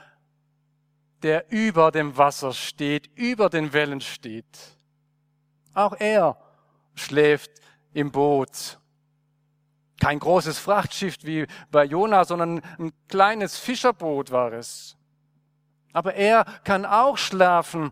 der 1.24 1.52
über 1.52 1.92
dem 1.92 2.16
Wasser 2.16 2.54
steht, 2.54 3.10
über 3.16 3.50
den 3.50 3.74
Wellen 3.74 4.02
steht. 4.02 4.78
Auch 5.74 5.94
er 6.00 6.38
schläft 6.95 7.51
im 7.93 8.12
Boot. 8.12 8.79
Kein 10.00 10.19
großes 10.19 10.59
Frachtschiff 10.59 11.17
wie 11.21 11.47
bei 11.71 11.85
Jona, 11.85 12.25
sondern 12.25 12.62
ein 12.77 12.91
kleines 13.07 13.57
Fischerboot 13.57 14.31
war 14.31 14.51
es. 14.53 14.97
Aber 15.93 16.15
er 16.15 16.45
kann 16.63 16.85
auch 16.85 17.17
schlafen. 17.17 17.91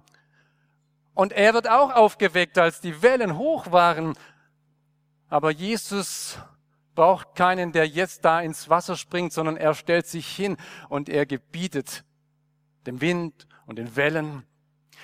Und 1.14 1.34
er 1.34 1.54
wird 1.54 1.70
auch 1.70 1.94
aufgeweckt, 1.94 2.58
als 2.58 2.82
die 2.82 3.02
Wellen 3.02 3.38
hoch 3.38 3.72
waren. 3.72 4.16
Aber 5.30 5.52
Jesus 5.52 6.40
braucht 6.96 7.36
keinen, 7.36 7.72
der 7.72 7.88
jetzt 7.88 8.26
da 8.26 8.42
ins 8.42 8.70
Wasser 8.70 8.98
springt, 8.98 9.32
sondern 9.32 9.56
er 9.56 9.74
stellt 9.76 10.08
sich 10.08 10.28
hin 10.28 10.58
und 10.90 11.10
er 11.10 11.26
gebietet 11.26 12.04
dem 12.86 13.02
Wind 13.02 13.48
und 13.66 13.78
den 13.78 13.96
Wellen. 13.96 14.44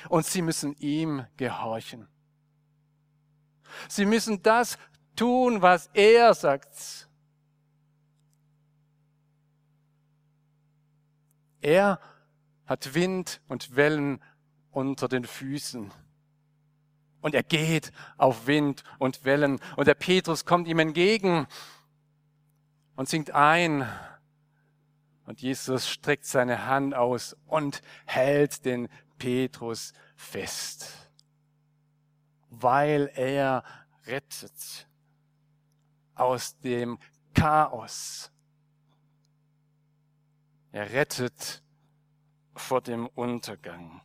Und 0.10 0.26
sie 0.26 0.42
müssen 0.42 0.76
ihm 0.78 1.26
gehorchen. 1.38 2.08
Sie 3.88 4.06
müssen 4.06 4.42
das 4.44 4.78
tun, 5.16 5.62
was 5.62 5.90
er 5.94 6.34
sagt. 6.34 7.10
Er 11.62 12.00
hat 12.66 12.94
Wind 12.94 13.42
und 13.48 13.76
Wellen 13.76 14.22
unter 14.72 15.08
den 15.08 15.26
Füßen. 15.26 15.92
Und 17.22 17.36
er 17.36 17.44
geht 17.44 17.92
auf 18.18 18.48
Wind 18.48 18.84
und 19.00 19.26
Wellen. 19.26 19.60
Und 19.76 19.88
der 19.88 19.96
Petrus 19.96 20.46
kommt 20.46 20.68
ihm 20.68 20.80
entgegen 20.80 21.48
und 22.96 23.10
singt 23.10 23.32
ein. 23.32 23.88
Und 25.26 25.42
Jesus 25.42 25.90
streckt 25.90 26.26
seine 26.26 26.68
Hand 26.68 26.94
aus 26.94 27.36
und 27.48 27.82
hält 28.06 28.64
den 28.66 28.88
Petrus 29.18 29.94
fest 30.16 31.07
weil 32.62 33.12
er 33.16 33.64
rettet 34.06 34.88
aus 36.16 36.58
dem 36.60 36.98
Chaos. 37.34 38.32
Er 40.72 40.92
rettet 40.92 41.62
vor 42.56 42.82
dem 42.82 43.08
Untergang. 43.08 44.02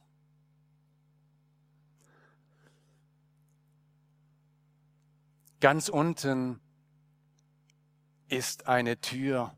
Ganz 5.60 5.88
unten 5.88 6.60
ist 8.28 8.66
eine 8.66 9.00
Tür. 9.00 9.56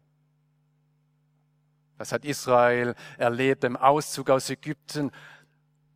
Das 1.96 2.12
hat 2.12 2.24
Israel 2.24 2.94
erlebt 3.16 3.64
im 3.64 3.76
Auszug 3.76 4.28
aus 4.30 4.50
Ägypten, 4.50 5.10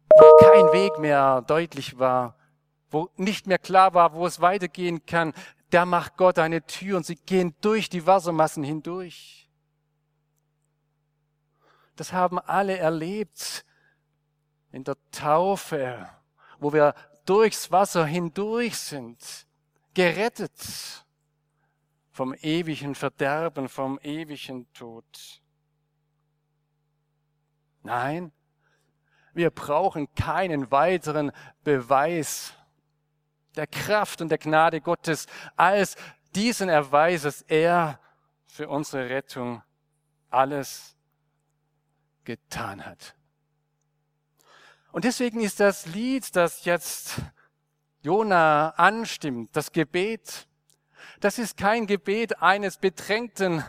wo 0.09 0.37
kein 0.38 0.73
Weg 0.73 0.99
mehr 0.99 1.43
deutlich 1.43 1.99
war 1.99 2.38
wo 2.90 3.11
nicht 3.16 3.47
mehr 3.47 3.59
klar 3.59 3.95
war, 3.95 4.14
wo 4.14 4.26
es 4.26 4.40
weitergehen 4.40 5.04
kann, 5.07 5.35
da 5.71 5.85
macht 5.85 6.16
Gott 6.16 6.38
eine 6.38 6.64
Tür 6.66 6.97
und 6.97 7.04
sie 7.07 7.16
gehen 7.16 7.54
durch 7.61 7.88
die 7.88 8.07
Wassermassen 8.07 8.64
hindurch. 8.64 9.50
Das 11.97 12.12
haben 12.12 12.38
alle 12.38 12.78
erlebt 12.78 13.64
in 14.70 14.85
der 14.85 14.96
Taufe, 15.11 16.09
wo 16.59 16.72
wir 16.72 16.94
durchs 17.24 17.70
Wasser 17.70 18.07
hindurch 18.07 18.79
sind, 18.79 19.46
gerettet 19.94 21.05
vom 22.11 22.35
ewigen 22.35 22.94
Verderben, 22.94 23.68
vom 23.68 23.98
ewigen 24.03 24.72
Tod. 24.72 25.42
Nein, 27.83 28.33
wir 29.35 29.51
brauchen 29.51 30.12
keinen 30.14 30.70
weiteren 30.70 31.33
Beweis 31.62 32.55
der 33.59 33.66
Kraft 33.66 34.23
und 34.23 34.29
der 34.31 34.38
Gnade 34.38 34.81
Gottes 34.81 35.27
als 35.57 35.97
diesen 36.35 36.68
Erweis, 36.68 37.23
dass 37.23 37.42
er 37.42 37.99
für 38.47 38.68
unsere 38.68 39.11
Rettung 39.11 39.62
alles 40.31 40.97
getan 42.25 42.85
hat. 42.85 43.14
Und 44.92 45.05
deswegen 45.05 45.40
ist 45.40 45.61
das 45.61 45.87
Lied, 45.87 46.35
das 46.37 46.64
jetzt 46.64 47.16
Jona 48.01 48.71
anstimmt, 48.71 49.55
das 49.55 49.73
Gebet, 49.73 50.47
das 51.21 51.38
ist 51.38 51.57
kein 51.57 51.87
Gebet 51.87 52.40
eines 52.40 52.79
Bedrängten, 52.79 53.64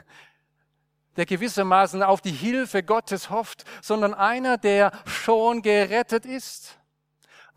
der 1.17 1.25
gewissermaßen 1.25 2.03
auf 2.03 2.21
die 2.21 2.31
Hilfe 2.31 2.83
Gottes 2.83 3.29
hofft, 3.31 3.65
sondern 3.81 4.13
einer, 4.13 4.57
der 4.57 4.91
schon 5.05 5.63
gerettet 5.63 6.25
ist 6.25 6.78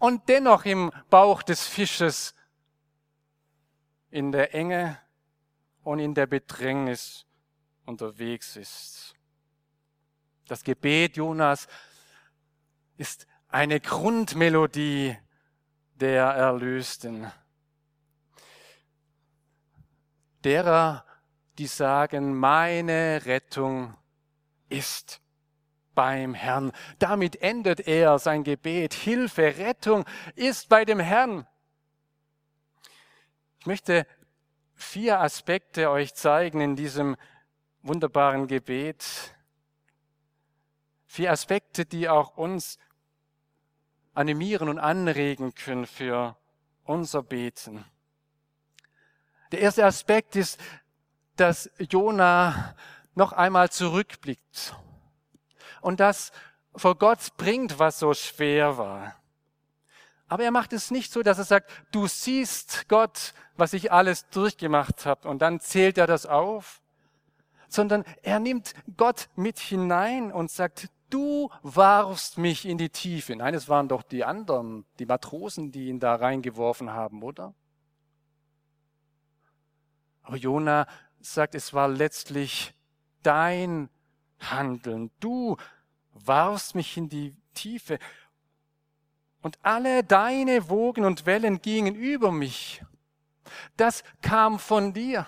und 0.03 0.29
dennoch 0.29 0.65
im 0.65 0.91
Bauch 1.11 1.45
des 1.45 1.65
Fisches 1.65 2.35
in 4.11 4.33
der 4.33 4.53
Enge 4.53 4.99
und 5.85 6.01
in 6.01 6.13
der 6.13 6.27
Bedrängnis 6.27 7.25
unterwegs 7.87 8.57
ist. 8.57 9.15
Das 10.49 10.65
Gebet 10.65 11.17
Jonas 11.17 11.69
ist 12.97 13.29
eine 13.47 13.79
Grundmelodie 13.79 15.17
der 15.95 16.25
Erlösten. 16.25 17.31
Derer, 20.43 21.07
die 21.59 21.69
sagen, 21.69 22.35
meine 22.35 23.25
Rettung 23.25 23.97
ist 24.69 25.22
beim 25.95 26.35
Herrn. 26.35 26.73
Damit 26.99 27.43
endet 27.43 27.87
er 27.87 28.19
sein 28.19 28.45
Gebet. 28.45 28.95
Hilfe, 28.95 29.57
Rettung 29.59 30.05
ist 30.35 30.69
bei 30.69 30.85
dem 30.85 31.01
Herrn. 31.01 31.47
Ich 33.61 33.67
möchte 33.67 34.07
vier 34.75 35.21
Aspekte 35.21 35.91
euch 35.91 36.15
zeigen 36.15 36.61
in 36.61 36.77
diesem 36.77 37.17
wunderbaren 37.83 38.47
Gebet. 38.47 39.35
Vier 41.07 41.31
Aspekte, 41.31 41.85
die 41.85 42.09
auch 42.09 42.37
uns 42.37 42.79
animieren 44.15 44.69
und 44.69 44.79
anregen 44.79 45.55
können 45.55 45.87
für 45.87 46.37
unser 46.85 47.23
Beten. 47.23 47.85
Der 49.53 49.61
erste 49.61 49.85
Aspekt 49.85 50.37
ist, 50.37 50.59
dass 51.37 51.71
Jona 51.79 52.75
noch 53.15 53.33
einmal 53.33 53.71
zurückblickt 53.71 54.75
und 55.83 56.01
das 56.01 56.33
vor 56.75 56.97
Gott 56.97 57.37
bringt, 57.37 57.79
was 57.79 57.99
so 57.99 58.15
schwer 58.15 58.79
war. 58.79 59.15
Aber 60.29 60.45
er 60.45 60.51
macht 60.51 60.73
es 60.73 60.91
nicht 60.91 61.13
so, 61.13 61.23
dass 61.23 61.37
er 61.37 61.45
sagt, 61.45 61.71
du 61.91 62.07
siehst 62.07 62.89
Gott, 62.89 63.35
was 63.59 63.75
ich 63.75 63.93
alles 63.93 64.31
durchgemacht 64.31 65.05
habe 65.05 65.29
und 65.29 65.43
dann 65.43 65.61
zählt 65.61 65.99
er 65.99 66.07
das 66.07 66.25
auf, 66.25 66.81
sondern 67.69 68.05
er 68.23 68.39
nimmt 68.39 68.75
Gott 68.97 69.29
mit 69.37 69.59
hinein 69.59 70.33
und 70.33 70.51
sagt, 70.51 70.89
du 71.11 71.51
warfst 71.63 72.39
mich 72.39 72.67
in 72.67 72.79
die 72.79 72.89
Tiefe. 72.89 73.37
Nein, 73.37 73.53
es 73.53 73.69
waren 73.69 73.89
doch 73.89 74.03
die 74.03 74.25
anderen, 74.25 74.87
die 74.99 75.07
Matrosen, 75.07 75.71
die 75.71 75.89
ihn 75.89 76.01
da 76.01 76.15
reingeworfen 76.15 76.93
haben, 76.93 77.23
oder? 77.23 77.55
Aber 80.23 80.37
Jona 80.37 80.87
sagt, 81.21 81.55
es 81.55 81.75
war 81.75 81.89
letztlich 81.89 82.75
dein 83.23 83.91
handeln. 84.51 85.11
Du 85.21 85.57
warfst 86.15 86.75
mich 86.75 86.97
in 86.97 87.09
die 87.09 87.35
Tiefe 87.55 87.99
und 89.43 89.59
alle 89.63 90.05
deine 90.05 90.69
Wogen 90.69 91.05
und 91.05 91.27
Wellen 91.27 91.61
gingen 91.61 91.95
über 91.95 92.33
mich. 92.33 92.83
Das 93.77 94.05
kam 94.23 94.59
von 94.59 94.93
dir. 94.93 95.27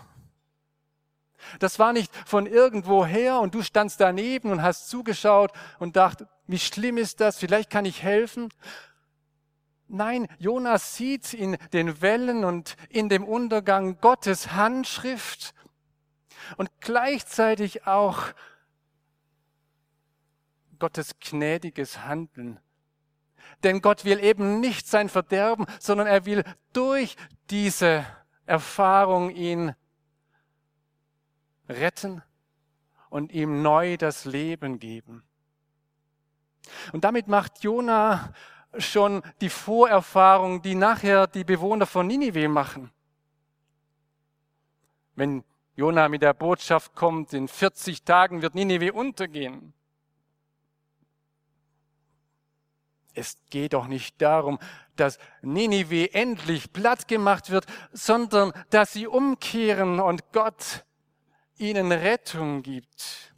Das 1.58 1.78
war 1.78 1.92
nicht 1.92 2.14
von 2.26 2.46
irgendwoher 2.46 3.40
und 3.40 3.54
du 3.54 3.62
standst 3.62 4.00
daneben 4.00 4.50
und 4.50 4.62
hast 4.62 4.88
zugeschaut 4.88 5.52
und 5.78 5.96
dacht, 5.96 6.24
wie 6.46 6.58
schlimm 6.58 6.96
ist 6.96 7.20
das? 7.20 7.38
Vielleicht 7.38 7.70
kann 7.70 7.84
ich 7.84 8.02
helfen. 8.02 8.48
Nein, 9.88 10.26
Jonas 10.38 10.96
sieht 10.96 11.34
in 11.34 11.58
den 11.72 12.00
Wellen 12.00 12.44
und 12.44 12.76
in 12.88 13.08
dem 13.08 13.24
Untergang 13.24 13.98
Gottes 14.00 14.52
Handschrift 14.52 15.54
und 16.56 16.70
gleichzeitig 16.80 17.86
auch 17.86 18.32
Gottes 20.78 21.18
gnädiges 21.20 22.04
Handeln. 22.04 22.60
Denn 23.62 23.80
Gott 23.80 24.04
will 24.04 24.22
eben 24.22 24.60
nicht 24.60 24.86
sein 24.86 25.08
Verderben, 25.08 25.66
sondern 25.78 26.06
er 26.06 26.26
will 26.26 26.44
durch 26.72 27.16
diese 27.50 28.06
Erfahrung 28.46 29.30
ihn 29.30 29.74
retten 31.68 32.22
und 33.08 33.32
ihm 33.32 33.62
neu 33.62 33.96
das 33.96 34.24
Leben 34.24 34.78
geben. 34.78 35.22
Und 36.92 37.04
damit 37.04 37.28
macht 37.28 37.62
Jona 37.62 38.32
schon 38.78 39.22
die 39.40 39.50
Vorerfahrung, 39.50 40.62
die 40.62 40.74
nachher 40.74 41.26
die 41.26 41.44
Bewohner 41.44 41.86
von 41.86 42.06
Ninive 42.06 42.48
machen. 42.48 42.90
Wenn 45.14 45.44
Jona 45.76 46.08
mit 46.08 46.22
der 46.22 46.34
Botschaft 46.34 46.94
kommt, 46.94 47.32
in 47.32 47.48
40 47.48 48.02
Tagen 48.02 48.42
wird 48.42 48.54
Ninive 48.54 48.92
untergehen. 48.92 49.72
Es 53.14 53.38
geht 53.50 53.72
doch 53.72 53.86
nicht 53.86 54.20
darum, 54.20 54.58
dass 54.96 55.18
Ninive 55.42 56.12
endlich 56.12 56.72
platt 56.72 57.08
gemacht 57.08 57.50
wird, 57.50 57.66
sondern 57.92 58.52
dass 58.70 58.92
sie 58.92 59.06
umkehren 59.06 60.00
und 60.00 60.32
Gott 60.32 60.84
ihnen 61.56 61.92
Rettung 61.92 62.62
gibt. 62.62 63.32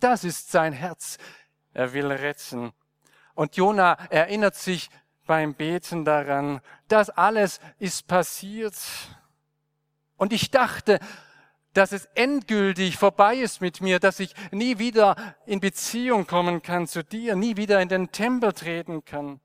Das 0.00 0.24
ist 0.24 0.50
sein 0.50 0.72
Herz. 0.72 1.18
Er 1.74 1.92
will 1.92 2.10
retten. 2.10 2.72
Und 3.34 3.56
Jona 3.56 3.94
erinnert 4.10 4.54
sich 4.54 4.90
beim 5.26 5.54
Beten 5.54 6.04
daran, 6.04 6.60
das 6.88 7.10
alles 7.10 7.60
ist 7.78 8.06
passiert. 8.06 8.76
Und 10.16 10.32
ich 10.32 10.50
dachte, 10.50 10.98
dass 11.74 11.92
es 11.92 12.06
endgültig 12.14 12.96
vorbei 12.96 13.36
ist 13.36 13.60
mit 13.60 13.80
mir, 13.80 14.00
dass 14.00 14.20
ich 14.20 14.34
nie 14.50 14.78
wieder 14.78 15.16
in 15.46 15.60
Beziehung 15.60 16.26
kommen 16.26 16.62
kann 16.62 16.86
zu 16.86 17.04
dir, 17.04 17.36
nie 17.36 17.56
wieder 17.56 17.80
in 17.80 17.88
den 17.88 18.10
Tempel 18.10 18.52
treten 18.52 19.04
kann, 19.04 19.40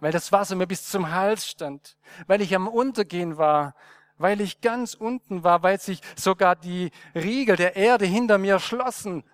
weil 0.00 0.12
das 0.12 0.32
Wasser 0.32 0.56
mir 0.56 0.66
bis 0.66 0.88
zum 0.88 1.10
Hals 1.10 1.48
stand, 1.48 1.96
weil 2.26 2.40
ich 2.40 2.54
am 2.54 2.68
Untergehen 2.68 3.38
war, 3.38 3.74
weil 4.18 4.40
ich 4.40 4.60
ganz 4.60 4.94
unten 4.94 5.44
war, 5.44 5.62
weil 5.62 5.80
sich 5.80 6.00
sogar 6.16 6.56
die 6.56 6.90
Riegel 7.14 7.56
der 7.56 7.76
Erde 7.76 8.04
hinter 8.04 8.38
mir 8.38 8.58
schlossen. 8.58 9.24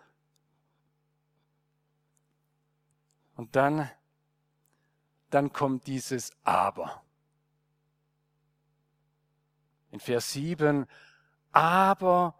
Und 3.36 3.56
dann, 3.56 3.90
dann 5.30 5.52
kommt 5.52 5.86
dieses 5.86 6.32
Aber. 6.44 7.02
In 9.90 9.98
Vers 9.98 10.32
7, 10.32 10.86
aber 11.52 12.34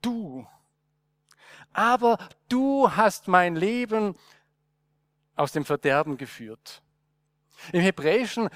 du, 0.00 0.46
aber 1.72 2.18
du 2.48 2.90
hast 2.94 3.28
mein 3.28 3.56
Leben 3.56 4.16
aus 5.36 5.52
dem 5.52 5.64
Verderben 5.64 6.16
geführt. 6.16 6.82
Im 7.72 7.80
Hebräischen 7.80 8.48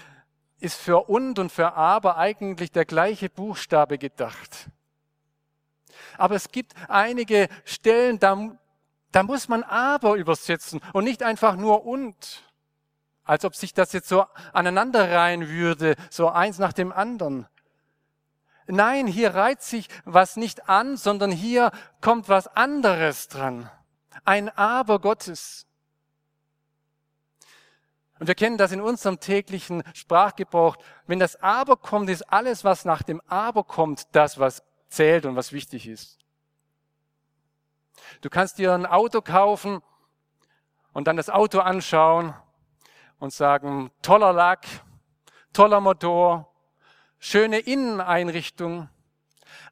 ist 0.59 0.77
für 0.77 1.09
und 1.09 1.39
und 1.39 1.53
für 1.53 1.75
aber 1.75 2.17
eigentlich 2.17 2.73
der 2.73 2.85
gleiche 2.85 3.29
Buchstabe 3.29 3.99
gedacht. 3.99 4.69
Aber 6.19 6.35
es 6.35 6.51
gibt 6.51 6.75
einige 6.89 7.49
Stellen, 7.65 8.19
da, 8.19 8.59
da 9.13 9.23
muss 9.23 9.49
man 9.49 9.63
aber 9.63 10.15
übersetzen 10.15 10.81
und 10.93 11.05
nicht 11.05 11.23
einfach 11.23 11.57
nur 11.57 11.85
und. 11.85 12.43
Als 13.25 13.45
ob 13.45 13.57
sich 13.57 13.75
das 13.75 13.93
jetzt 13.93 14.09
so 14.09 14.25
aneinander 14.53 15.11
reihen 15.11 15.49
würde, 15.49 15.97
so 16.11 16.29
eins 16.29 16.59
nach 16.59 16.73
dem 16.73 16.93
anderen. 16.93 17.47
Nein, 18.67 19.07
hier 19.07 19.35
reiht 19.35 19.63
sich 19.63 19.89
was 20.05 20.37
nicht 20.37 20.69
an, 20.69 20.97
sondern 20.97 21.31
hier 21.31 21.71
kommt 22.01 22.29
was 22.29 22.49
anderes 22.49 23.29
dran. 23.29 23.71
Ein 24.25 24.49
Aber 24.49 24.99
Gottes. 24.99 25.67
Und 28.19 28.27
wir 28.27 28.35
kennen 28.35 28.57
das 28.57 28.73
in 28.73 28.81
unserem 28.81 29.21
täglichen 29.21 29.83
Sprachgebrauch. 29.95 30.77
Wenn 31.07 31.19
das 31.19 31.37
Aber 31.37 31.77
kommt, 31.77 32.09
ist 32.09 32.23
alles, 32.33 32.65
was 32.65 32.85
nach 32.85 33.03
dem 33.03 33.21
Aber 33.29 33.63
kommt, 33.63 34.09
das, 34.13 34.39
was 34.39 34.63
zählt 34.89 35.27
und 35.27 35.37
was 35.37 35.53
wichtig 35.53 35.87
ist. 35.87 36.19
Du 38.21 38.31
kannst 38.31 38.59
dir 38.59 38.73
ein 38.73 38.87
Auto 38.87 39.21
kaufen 39.21 39.83
und 40.93 41.07
dann 41.07 41.17
das 41.17 41.29
Auto 41.29 41.61
anschauen 41.61 42.35
und 43.19 43.33
sagen, 43.33 43.91
toller 44.03 44.33
Lack, 44.33 44.67
toller 45.53 45.81
Motor, 45.81 46.53
schöne 47.27 47.59
Inneneinrichtung, 47.59 48.89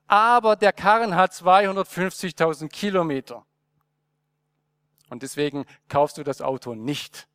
aber 0.07 0.57
der 0.57 0.73
Karren 0.73 1.15
hat 1.15 1.33
250.000 1.33 2.69
Kilometer. 2.69 3.45
Und 5.11 5.23
deswegen 5.23 5.65
kaufst 5.89 6.19
du 6.19 6.25
das 6.25 6.41
Auto 6.41 6.75
nicht 6.75 7.29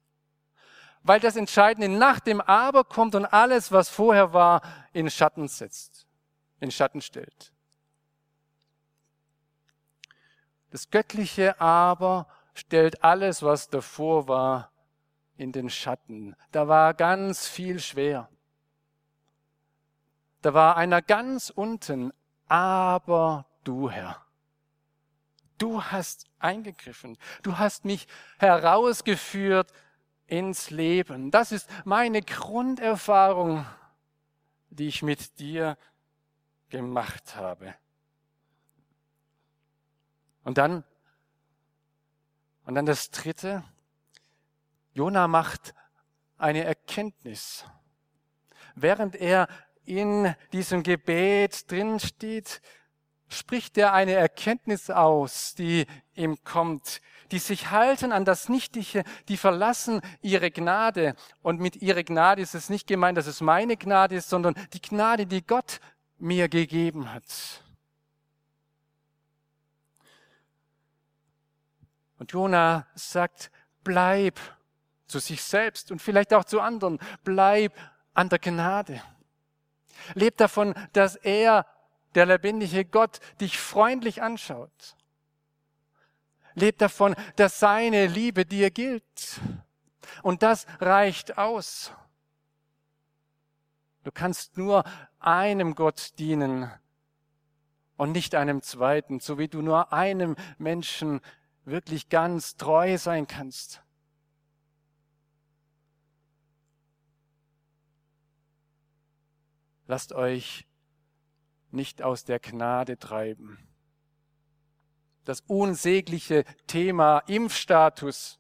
weil 1.04 1.20
das 1.20 1.36
Entscheidende 1.36 1.90
nach 1.90 2.20
dem 2.20 2.42
Aber 2.42 2.84
kommt 2.84 3.16
und 3.16 3.26
alles, 3.26 3.72
was 3.72 3.90
vorher 3.90 4.34
war, 4.34 4.62
in 4.94 5.10
Schatten 5.10 5.48
setzt, 5.48 6.08
in 6.60 6.72
Schatten 6.72 7.02
stellt. 7.02 7.54
Das 10.72 10.90
göttliche 10.90 11.60
Aber 11.60 12.28
stellt 12.54 13.04
alles, 13.04 13.42
was 13.42 13.70
davor 13.70 14.28
war, 14.28 14.72
in 15.38 15.52
den 15.52 15.70
Schatten. 15.70 16.36
Da 16.52 16.68
war 16.68 16.94
ganz 16.94 17.48
viel 17.48 17.80
schwer. 17.80 18.30
Da 20.42 20.54
war 20.54 20.78
einer 20.78 21.02
ganz 21.02 21.50
unten, 21.50 22.14
aber 22.48 23.46
du 23.64 23.90
Herr. 23.90 24.26
Du 25.58 25.84
hast 25.84 26.26
eingegriffen. 26.40 27.18
Du 27.44 27.58
hast 27.58 27.84
mich 27.84 28.08
herausgeführt 28.38 29.72
ins 30.28 30.70
Leben. 30.70 31.32
Das 31.32 31.52
ist 31.52 31.70
meine 31.84 32.22
Grunderfahrung, 32.22 33.66
die 34.70 34.88
ich 34.88 35.02
mit 35.02 35.40
dir 35.40 35.78
gemacht 36.70 37.36
habe. 37.36 37.76
Und 40.44 40.58
dann, 40.58 40.84
und 42.66 42.76
dann 42.76 42.86
das 42.86 43.12
dritte, 43.12 43.64
Jona 44.94 45.28
macht 45.28 45.74
eine 46.38 46.64
Erkenntnis. 46.64 47.66
Während 48.76 49.16
er 49.16 49.48
in 49.90 50.36
diesem 50.54 50.84
Gebet 50.84 51.70
drin 51.72 52.00
steht, 52.00 52.62
spricht 53.28 53.78
er 53.78 53.94
eine 53.94 54.14
Erkenntnis 54.14 54.90
aus, 54.90 55.56
die 55.56 55.86
ihm 56.16 56.44
kommt, 56.44 57.02
die 57.32 57.40
sich 57.40 57.72
halten 57.72 58.12
an 58.12 58.26
das 58.26 58.50
Nichtige, 58.50 59.04
die 59.28 59.38
verlassen 59.38 60.02
ihre 60.22 60.52
Gnade. 60.52 61.16
Und 61.42 61.60
mit 61.60 61.78
ihrer 61.78 62.04
Gnade 62.04 62.42
ist 62.42 62.56
es 62.56 62.70
nicht 62.70 62.88
gemeint, 62.88 63.18
dass 63.18 63.28
es 63.28 63.42
meine 63.42 63.78
Gnade 63.78 64.16
ist, 64.16 64.30
sondern 64.30 64.56
die 64.74 64.82
Gnade, 64.82 65.26
die 65.26 65.46
Gott 65.46 65.80
mir 66.18 66.50
gegeben 66.50 67.12
hat. 67.12 67.24
Und 72.18 72.32
Jona 72.32 72.86
sagt, 72.96 73.50
bleib 73.84 74.40
zu 75.08 75.20
sich 75.20 75.42
selbst 75.42 75.92
und 75.92 76.00
vielleicht 76.02 76.34
auch 76.34 76.44
zu 76.44 76.62
anderen, 76.62 77.00
bleib 77.24 77.74
an 78.14 78.30
der 78.30 78.40
Gnade. 78.40 79.02
Leb 80.14 80.38
davon, 80.38 80.74
dass 80.94 81.16
er 81.16 81.66
der 82.16 82.26
lebendige 82.26 82.86
Gott 82.86 83.20
dich 83.40 83.60
freundlich 83.60 84.22
anschaut. 84.22 84.96
Leb 86.56 86.78
davon, 86.78 87.16
dass 87.36 87.60
seine 87.60 88.08
Liebe 88.08 88.46
dir 88.46 88.72
gilt. 88.72 89.40
Und 90.24 90.44
das 90.44 90.66
reicht 90.80 91.38
aus. 91.38 91.92
Du 94.04 94.12
kannst 94.12 94.58
nur 94.58 94.84
einem 95.20 95.76
Gott 95.76 96.18
dienen 96.20 96.72
und 97.98 98.12
nicht 98.12 98.34
einem 98.34 98.62
zweiten, 98.62 99.20
so 99.20 99.38
wie 99.38 99.48
du 99.48 99.62
nur 99.62 99.94
einem 99.94 100.36
Menschen 100.58 101.22
wirklich 101.66 102.10
ganz 102.10 102.56
treu 102.56 102.98
sein 102.98 103.28
kannst. 103.28 103.84
Lasst 109.90 110.14
euch 110.14 110.68
nicht 111.72 112.04
aus 112.04 112.24
der 112.24 112.38
Gnade 112.38 113.00
treiben. 113.00 113.58
Das 115.26 115.42
unsägliche 115.48 116.44
Thema 116.68 117.24
Impfstatus 117.26 118.38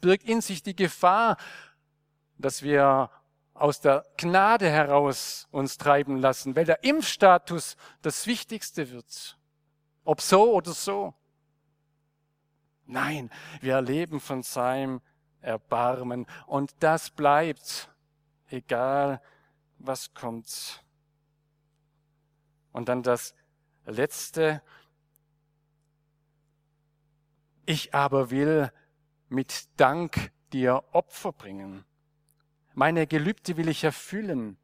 birgt 0.00 0.24
in 0.24 0.40
sich 0.40 0.64
die 0.64 0.74
Gefahr, 0.74 1.36
dass 2.36 2.64
wir 2.64 3.12
aus 3.54 3.80
der 3.80 4.04
Gnade 4.16 4.68
heraus 4.68 5.46
uns 5.52 5.78
treiben 5.78 6.16
lassen, 6.16 6.56
weil 6.56 6.64
der 6.64 6.82
Impfstatus 6.82 7.76
das 8.02 8.26
Wichtigste 8.26 8.90
wird. 8.90 9.38
Ob 10.02 10.20
so 10.20 10.52
oder 10.52 10.72
so. 10.72 11.14
Nein, 12.86 13.30
wir 13.60 13.74
erleben 13.74 14.18
von 14.18 14.42
seinem 14.42 15.00
Erbarmen 15.42 16.26
und 16.48 16.74
das 16.80 17.08
bleibt, 17.10 17.88
egal 18.48 19.22
was 19.80 20.14
kommt. 20.14 20.84
Und 22.72 22.88
dann 22.88 23.02
das 23.02 23.34
letzte. 23.86 24.62
Ich 27.66 27.94
aber 27.94 28.30
will 28.30 28.72
mit 29.28 29.68
Dank 29.76 30.32
dir 30.52 30.84
Opfer 30.92 31.32
bringen. 31.32 31.84
Meine 32.74 33.06
Gelübde 33.06 33.56
will 33.56 33.68
ich 33.68 33.84
erfüllen. 33.84 34.56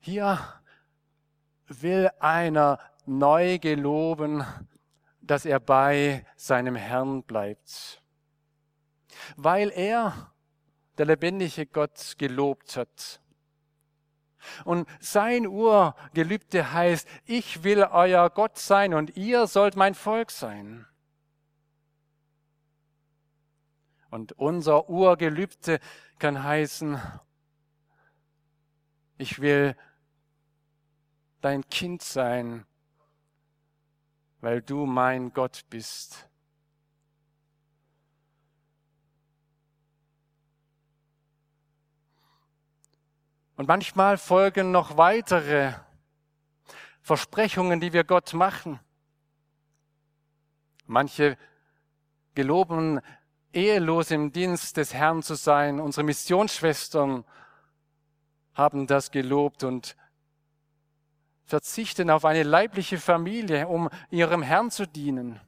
Hier 0.00 0.38
will 1.66 2.10
einer 2.18 2.78
neu 3.04 3.58
geloben, 3.58 4.44
dass 5.20 5.44
er 5.44 5.60
bei 5.60 6.24
seinem 6.36 6.76
Herrn 6.76 7.22
bleibt. 7.22 8.02
Weil 9.36 9.70
er, 9.70 10.32
der 10.98 11.06
lebendige 11.06 11.66
Gott, 11.66 12.16
gelobt 12.18 12.76
hat. 12.76 13.20
Und 14.64 14.88
sein 15.00 15.46
Urgelübde 15.46 16.72
heißt, 16.72 17.08
ich 17.24 17.64
will 17.64 17.82
euer 17.84 18.30
Gott 18.30 18.58
sein 18.58 18.94
und 18.94 19.16
ihr 19.16 19.46
sollt 19.46 19.76
mein 19.76 19.94
Volk 19.94 20.30
sein. 20.30 20.86
Und 24.10 24.32
unser 24.32 24.88
Urgelübde 24.88 25.80
kann 26.18 26.42
heißen, 26.42 27.00
ich 29.18 29.40
will 29.40 29.76
dein 31.40 31.68
Kind 31.68 32.02
sein, 32.02 32.64
weil 34.40 34.62
du 34.62 34.86
mein 34.86 35.32
Gott 35.32 35.62
bist. 35.68 36.27
Und 43.58 43.66
manchmal 43.66 44.18
folgen 44.18 44.70
noch 44.70 44.96
weitere 44.98 45.72
Versprechungen, 47.00 47.80
die 47.80 47.92
wir 47.92 48.04
Gott 48.04 48.32
machen. 48.32 48.78
Manche 50.86 51.36
geloben, 52.36 53.00
ehelos 53.52 54.12
im 54.12 54.30
Dienst 54.30 54.76
des 54.76 54.94
Herrn 54.94 55.24
zu 55.24 55.34
sein. 55.34 55.80
Unsere 55.80 56.04
Missionsschwestern 56.04 57.24
haben 58.54 58.86
das 58.86 59.10
gelobt 59.10 59.64
und 59.64 59.96
verzichten 61.44 62.10
auf 62.10 62.24
eine 62.24 62.44
leibliche 62.44 62.98
Familie, 62.98 63.66
um 63.66 63.90
ihrem 64.08 64.42
Herrn 64.42 64.70
zu 64.70 64.86
dienen. 64.86 65.40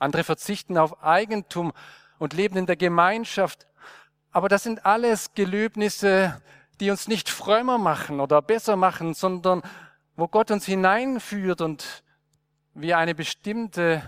Andere 0.00 0.24
verzichten 0.24 0.76
auf 0.78 1.00
Eigentum 1.00 1.72
und 2.18 2.32
leben 2.32 2.56
in 2.56 2.66
der 2.66 2.76
Gemeinschaft. 2.76 3.68
Aber 4.32 4.48
das 4.48 4.62
sind 4.62 4.86
alles 4.86 5.34
Gelöbnisse, 5.34 6.40
die 6.78 6.90
uns 6.90 7.08
nicht 7.08 7.28
frömmer 7.28 7.78
machen 7.78 8.20
oder 8.20 8.40
besser 8.40 8.76
machen, 8.76 9.14
sondern 9.14 9.62
wo 10.16 10.28
Gott 10.28 10.50
uns 10.50 10.66
hineinführt 10.66 11.60
und 11.60 12.04
wir 12.74 12.98
eine 12.98 13.14
bestimmte 13.14 14.02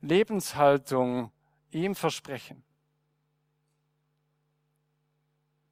Lebenshaltung 0.00 1.32
ihm 1.70 1.94
versprechen. 1.94 2.64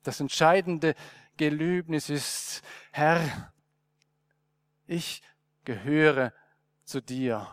Das 0.02 0.20
entscheidende 0.20 0.94
Gelöbnis 1.36 2.08
ist, 2.08 2.62
Herr, 2.92 3.52
ich 4.86 5.22
gehöre 5.64 6.32
zu 6.84 7.02
dir 7.02 7.48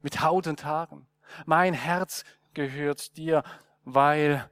mit 0.00 0.22
Haut 0.22 0.46
und 0.46 0.64
Haaren. 0.64 1.06
Mein 1.44 1.74
Herz 1.74 2.24
gehört 2.54 3.16
dir, 3.18 3.44
weil 3.84 4.50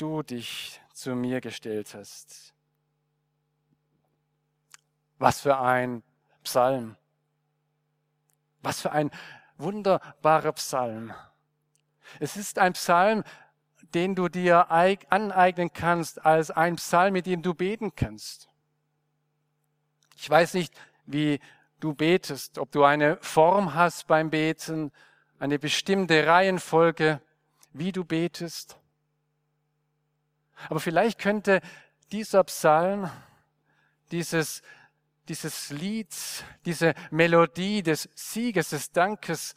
du 0.00 0.22
dich 0.22 0.80
zu 0.92 1.14
mir 1.14 1.40
gestellt 1.40 1.94
hast. 1.94 2.54
Was 5.18 5.40
für 5.40 5.58
ein 5.58 6.02
Psalm. 6.42 6.96
Was 8.62 8.80
für 8.80 8.92
ein 8.92 9.10
wunderbarer 9.58 10.52
Psalm. 10.52 11.12
Es 12.18 12.36
ist 12.36 12.58
ein 12.58 12.72
Psalm, 12.72 13.24
den 13.94 14.14
du 14.14 14.28
dir 14.28 14.70
aneignen 14.70 15.72
kannst 15.72 16.24
als 16.24 16.50
ein 16.50 16.76
Psalm, 16.76 17.12
mit 17.12 17.26
dem 17.26 17.42
du 17.42 17.54
beten 17.54 17.94
kannst. 17.94 18.48
Ich 20.16 20.28
weiß 20.28 20.54
nicht, 20.54 20.74
wie 21.06 21.40
du 21.80 21.94
betest, 21.94 22.58
ob 22.58 22.70
du 22.72 22.84
eine 22.84 23.16
Form 23.20 23.74
hast 23.74 24.06
beim 24.06 24.30
Beten, 24.30 24.92
eine 25.38 25.58
bestimmte 25.58 26.26
Reihenfolge, 26.26 27.20
wie 27.72 27.92
du 27.92 28.04
betest. 28.04 28.78
Aber 30.68 30.80
vielleicht 30.80 31.18
könnte 31.18 31.60
dieser 32.12 32.44
Psalm, 32.44 33.10
dieses, 34.10 34.62
dieses 35.28 35.70
Lied, 35.70 36.14
diese 36.64 36.94
Melodie 37.10 37.82
des 37.82 38.08
Sieges, 38.14 38.70
des 38.70 38.92
Dankes 38.92 39.54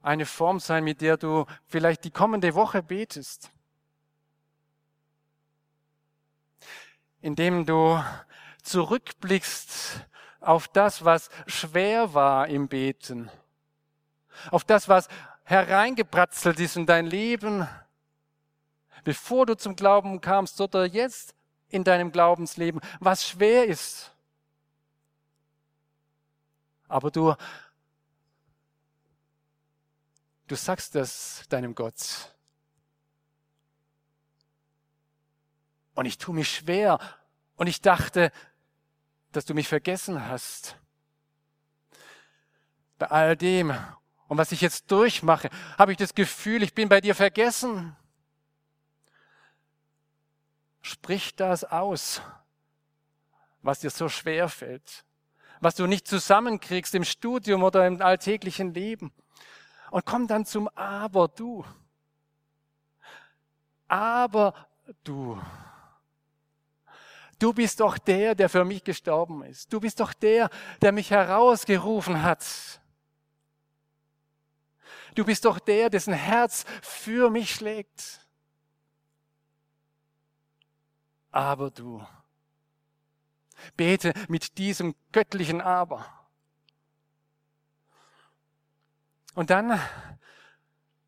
eine 0.00 0.26
Form 0.26 0.60
sein, 0.60 0.84
mit 0.84 1.00
der 1.00 1.16
du 1.16 1.44
vielleicht 1.66 2.04
die 2.04 2.10
kommende 2.10 2.54
Woche 2.54 2.82
betest. 2.82 3.50
Indem 7.20 7.66
du 7.66 8.02
zurückblickst 8.62 10.06
auf 10.40 10.68
das, 10.68 11.04
was 11.04 11.30
schwer 11.46 12.14
war 12.14 12.46
im 12.46 12.68
Beten, 12.68 13.30
auf 14.50 14.64
das, 14.64 14.88
was 14.88 15.08
hereingepratzelt 15.42 16.60
ist 16.60 16.76
in 16.76 16.86
dein 16.86 17.06
Leben, 17.06 17.66
bevor 19.08 19.46
du 19.46 19.56
zum 19.56 19.74
Glauben 19.74 20.20
kamst 20.20 20.60
oder 20.60 20.84
jetzt 20.84 21.34
in 21.70 21.82
deinem 21.82 22.12
Glaubensleben, 22.12 22.78
was 23.00 23.26
schwer 23.26 23.64
ist. 23.66 24.14
Aber 26.88 27.10
du, 27.10 27.34
du 30.46 30.54
sagst 30.56 30.94
das 30.94 31.44
deinem 31.48 31.74
Gott. 31.74 32.34
Und 35.94 36.04
ich 36.04 36.18
tue 36.18 36.34
mich 36.34 36.54
schwer. 36.54 36.98
Und 37.56 37.66
ich 37.66 37.80
dachte, 37.80 38.30
dass 39.32 39.46
du 39.46 39.54
mich 39.54 39.68
vergessen 39.68 40.28
hast. 40.28 40.76
Bei 42.98 43.06
all 43.06 43.38
dem 43.38 43.74
und 44.26 44.36
was 44.36 44.52
ich 44.52 44.60
jetzt 44.60 44.90
durchmache, 44.90 45.48
habe 45.78 45.92
ich 45.92 45.96
das 45.96 46.14
Gefühl, 46.14 46.62
ich 46.62 46.74
bin 46.74 46.90
bei 46.90 47.00
dir 47.00 47.14
vergessen. 47.14 47.96
Sprich 50.88 51.36
das 51.36 51.64
aus, 51.64 52.22
was 53.60 53.80
dir 53.80 53.90
so 53.90 54.08
schwer 54.08 54.48
fällt, 54.48 55.04
was 55.60 55.74
du 55.74 55.86
nicht 55.86 56.08
zusammenkriegst 56.08 56.94
im 56.94 57.04
Studium 57.04 57.62
oder 57.62 57.86
im 57.86 58.00
alltäglichen 58.00 58.72
Leben. 58.72 59.12
Und 59.90 60.06
komm 60.06 60.26
dann 60.26 60.46
zum 60.46 60.66
Aber 60.68 61.28
du. 61.28 61.62
Aber 63.86 64.54
du. 65.04 65.38
Du 67.38 67.52
bist 67.52 67.80
doch 67.80 67.98
der, 67.98 68.34
der 68.34 68.48
für 68.48 68.64
mich 68.64 68.82
gestorben 68.82 69.44
ist. 69.44 69.70
Du 69.70 69.80
bist 69.80 70.00
doch 70.00 70.14
der, 70.14 70.48
der 70.80 70.92
mich 70.92 71.10
herausgerufen 71.10 72.22
hat. 72.22 72.80
Du 75.14 75.26
bist 75.26 75.44
doch 75.44 75.58
der, 75.58 75.90
dessen 75.90 76.14
Herz 76.14 76.64
für 76.80 77.28
mich 77.28 77.54
schlägt. 77.54 78.26
Aber 81.38 81.70
du, 81.70 82.04
bete 83.76 84.12
mit 84.26 84.58
diesem 84.58 84.96
göttlichen 85.12 85.60
Aber. 85.60 86.04
Und 89.36 89.50
dann 89.50 89.80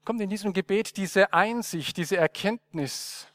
kommt 0.05 0.21
in 0.21 0.31
diesem 0.31 0.53
Gebet 0.53 0.97
diese 0.97 1.33
Einsicht, 1.33 1.97
diese 1.97 2.17
Erkenntnis, 2.17 3.27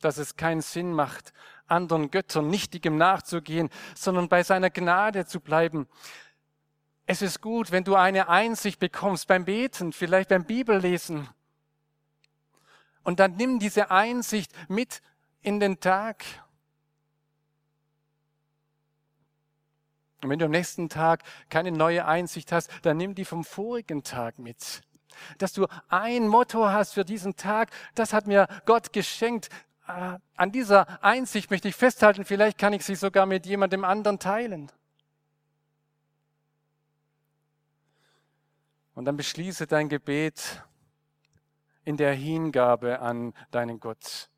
dass 0.00 0.18
es 0.18 0.34
keinen 0.34 0.62
Sinn 0.62 0.92
macht, 0.92 1.32
anderen 1.68 2.10
Göttern 2.10 2.48
nichtigem 2.48 2.96
nachzugehen, 2.96 3.70
sondern 3.94 4.28
bei 4.28 4.42
seiner 4.42 4.70
Gnade 4.70 5.26
zu 5.26 5.38
bleiben. 5.38 5.86
Es 7.06 7.22
ist 7.22 7.40
gut, 7.40 7.70
wenn 7.70 7.84
du 7.84 7.94
eine 7.94 8.28
Einsicht 8.28 8.80
bekommst 8.80 9.28
beim 9.28 9.44
Beten, 9.44 9.92
vielleicht 9.92 10.30
beim 10.30 10.44
Bibellesen. 10.44 11.28
Und 13.04 13.20
dann 13.20 13.36
nimm 13.36 13.60
diese 13.60 13.92
Einsicht 13.92 14.52
mit 14.68 15.00
in 15.42 15.60
den 15.60 15.80
Tag. 15.80 16.24
Und 20.22 20.28
wenn 20.28 20.38
du 20.38 20.44
am 20.44 20.50
nächsten 20.50 20.88
Tag 20.88 21.22
keine 21.48 21.72
neue 21.72 22.04
Einsicht 22.04 22.52
hast, 22.52 22.70
dann 22.82 22.98
nimm 22.98 23.14
die 23.14 23.24
vom 23.24 23.44
vorigen 23.44 24.02
Tag 24.02 24.38
mit. 24.38 24.82
Dass 25.38 25.52
du 25.52 25.66
ein 25.88 26.28
Motto 26.28 26.68
hast 26.68 26.94
für 26.94 27.04
diesen 27.04 27.36
Tag, 27.36 27.70
das 27.94 28.12
hat 28.12 28.26
mir 28.26 28.46
Gott 28.66 28.92
geschenkt. 28.92 29.48
Äh, 29.88 30.18
an 30.36 30.52
dieser 30.52 31.02
Einsicht 31.02 31.50
möchte 31.50 31.68
ich 31.68 31.76
festhalten, 31.76 32.24
vielleicht 32.24 32.58
kann 32.58 32.72
ich 32.72 32.84
sie 32.84 32.94
sogar 32.94 33.26
mit 33.26 33.46
jemandem 33.46 33.84
anderen 33.84 34.18
teilen. 34.18 34.70
Und 38.94 39.06
dann 39.06 39.16
beschließe 39.16 39.66
dein 39.66 39.88
Gebet 39.88 40.62
in 41.84 41.96
der 41.96 42.12
Hingabe 42.12 43.00
an 43.00 43.32
deinen 43.50 43.80
Gott. 43.80 44.29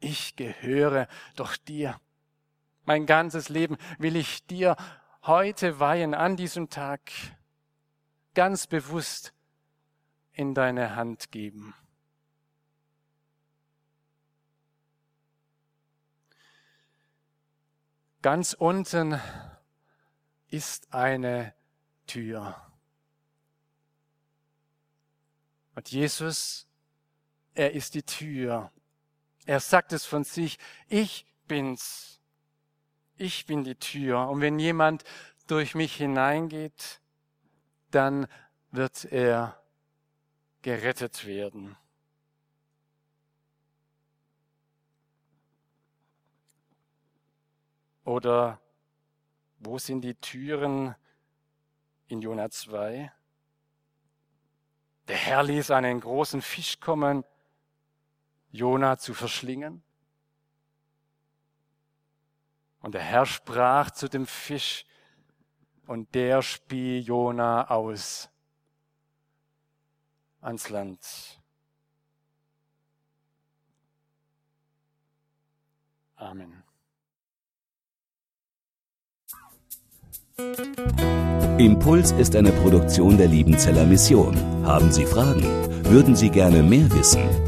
Ich 0.00 0.36
gehöre 0.36 1.08
doch 1.36 1.56
dir. 1.56 2.00
Mein 2.84 3.06
ganzes 3.06 3.48
Leben 3.48 3.76
will 3.98 4.16
ich 4.16 4.46
dir 4.46 4.76
heute 5.22 5.80
weihen 5.80 6.14
an 6.14 6.36
diesem 6.36 6.70
Tag. 6.70 7.00
Ganz 8.34 8.66
bewusst 8.66 9.32
in 10.32 10.54
deine 10.54 10.94
Hand 10.94 11.32
geben. 11.32 11.74
Ganz 18.22 18.52
unten 18.52 19.20
ist 20.48 20.92
eine 20.92 21.54
Tür. 22.06 22.56
Und 25.74 25.90
Jesus, 25.90 26.66
er 27.54 27.72
ist 27.72 27.94
die 27.94 28.02
Tür. 28.02 28.72
Er 29.48 29.60
sagt 29.60 29.94
es 29.94 30.04
von 30.04 30.24
sich, 30.24 30.58
ich 30.90 31.24
bin's. 31.46 32.20
Ich 33.16 33.46
bin 33.46 33.64
die 33.64 33.76
Tür. 33.76 34.28
Und 34.28 34.42
wenn 34.42 34.58
jemand 34.58 35.04
durch 35.46 35.74
mich 35.74 35.96
hineingeht, 35.96 37.00
dann 37.90 38.26
wird 38.72 39.06
er 39.06 39.58
gerettet 40.60 41.24
werden. 41.24 41.78
Oder 48.04 48.60
wo 49.60 49.78
sind 49.78 50.02
die 50.02 50.14
Türen 50.14 50.94
in 52.08 52.20
Jona 52.20 52.50
2? 52.50 53.10
Der 55.08 55.16
Herr 55.16 55.42
ließ 55.42 55.70
einen 55.70 56.00
großen 56.00 56.42
Fisch 56.42 56.80
kommen, 56.80 57.24
Jona 58.50 58.98
zu 58.98 59.14
verschlingen. 59.14 59.82
Und 62.80 62.94
der 62.94 63.02
Herr 63.02 63.26
sprach 63.26 63.90
zu 63.90 64.08
dem 64.08 64.26
Fisch, 64.26 64.84
und 65.88 66.14
der 66.14 66.42
spie 66.42 66.98
Jona 66.98 67.70
aus 67.70 68.28
ans 70.42 70.68
Land. 70.68 71.40
Amen. 76.16 76.62
Impuls 81.58 82.12
ist 82.12 82.36
eine 82.36 82.52
Produktion 82.52 83.16
der 83.16 83.28
Liebenzeller 83.28 83.84
Mission. 83.86 84.36
Haben 84.64 84.92
Sie 84.92 85.06
Fragen? 85.06 85.42
Würden 85.84 86.14
Sie 86.14 86.28
gerne 86.28 86.62
mehr 86.62 86.90
wissen? 86.92 87.47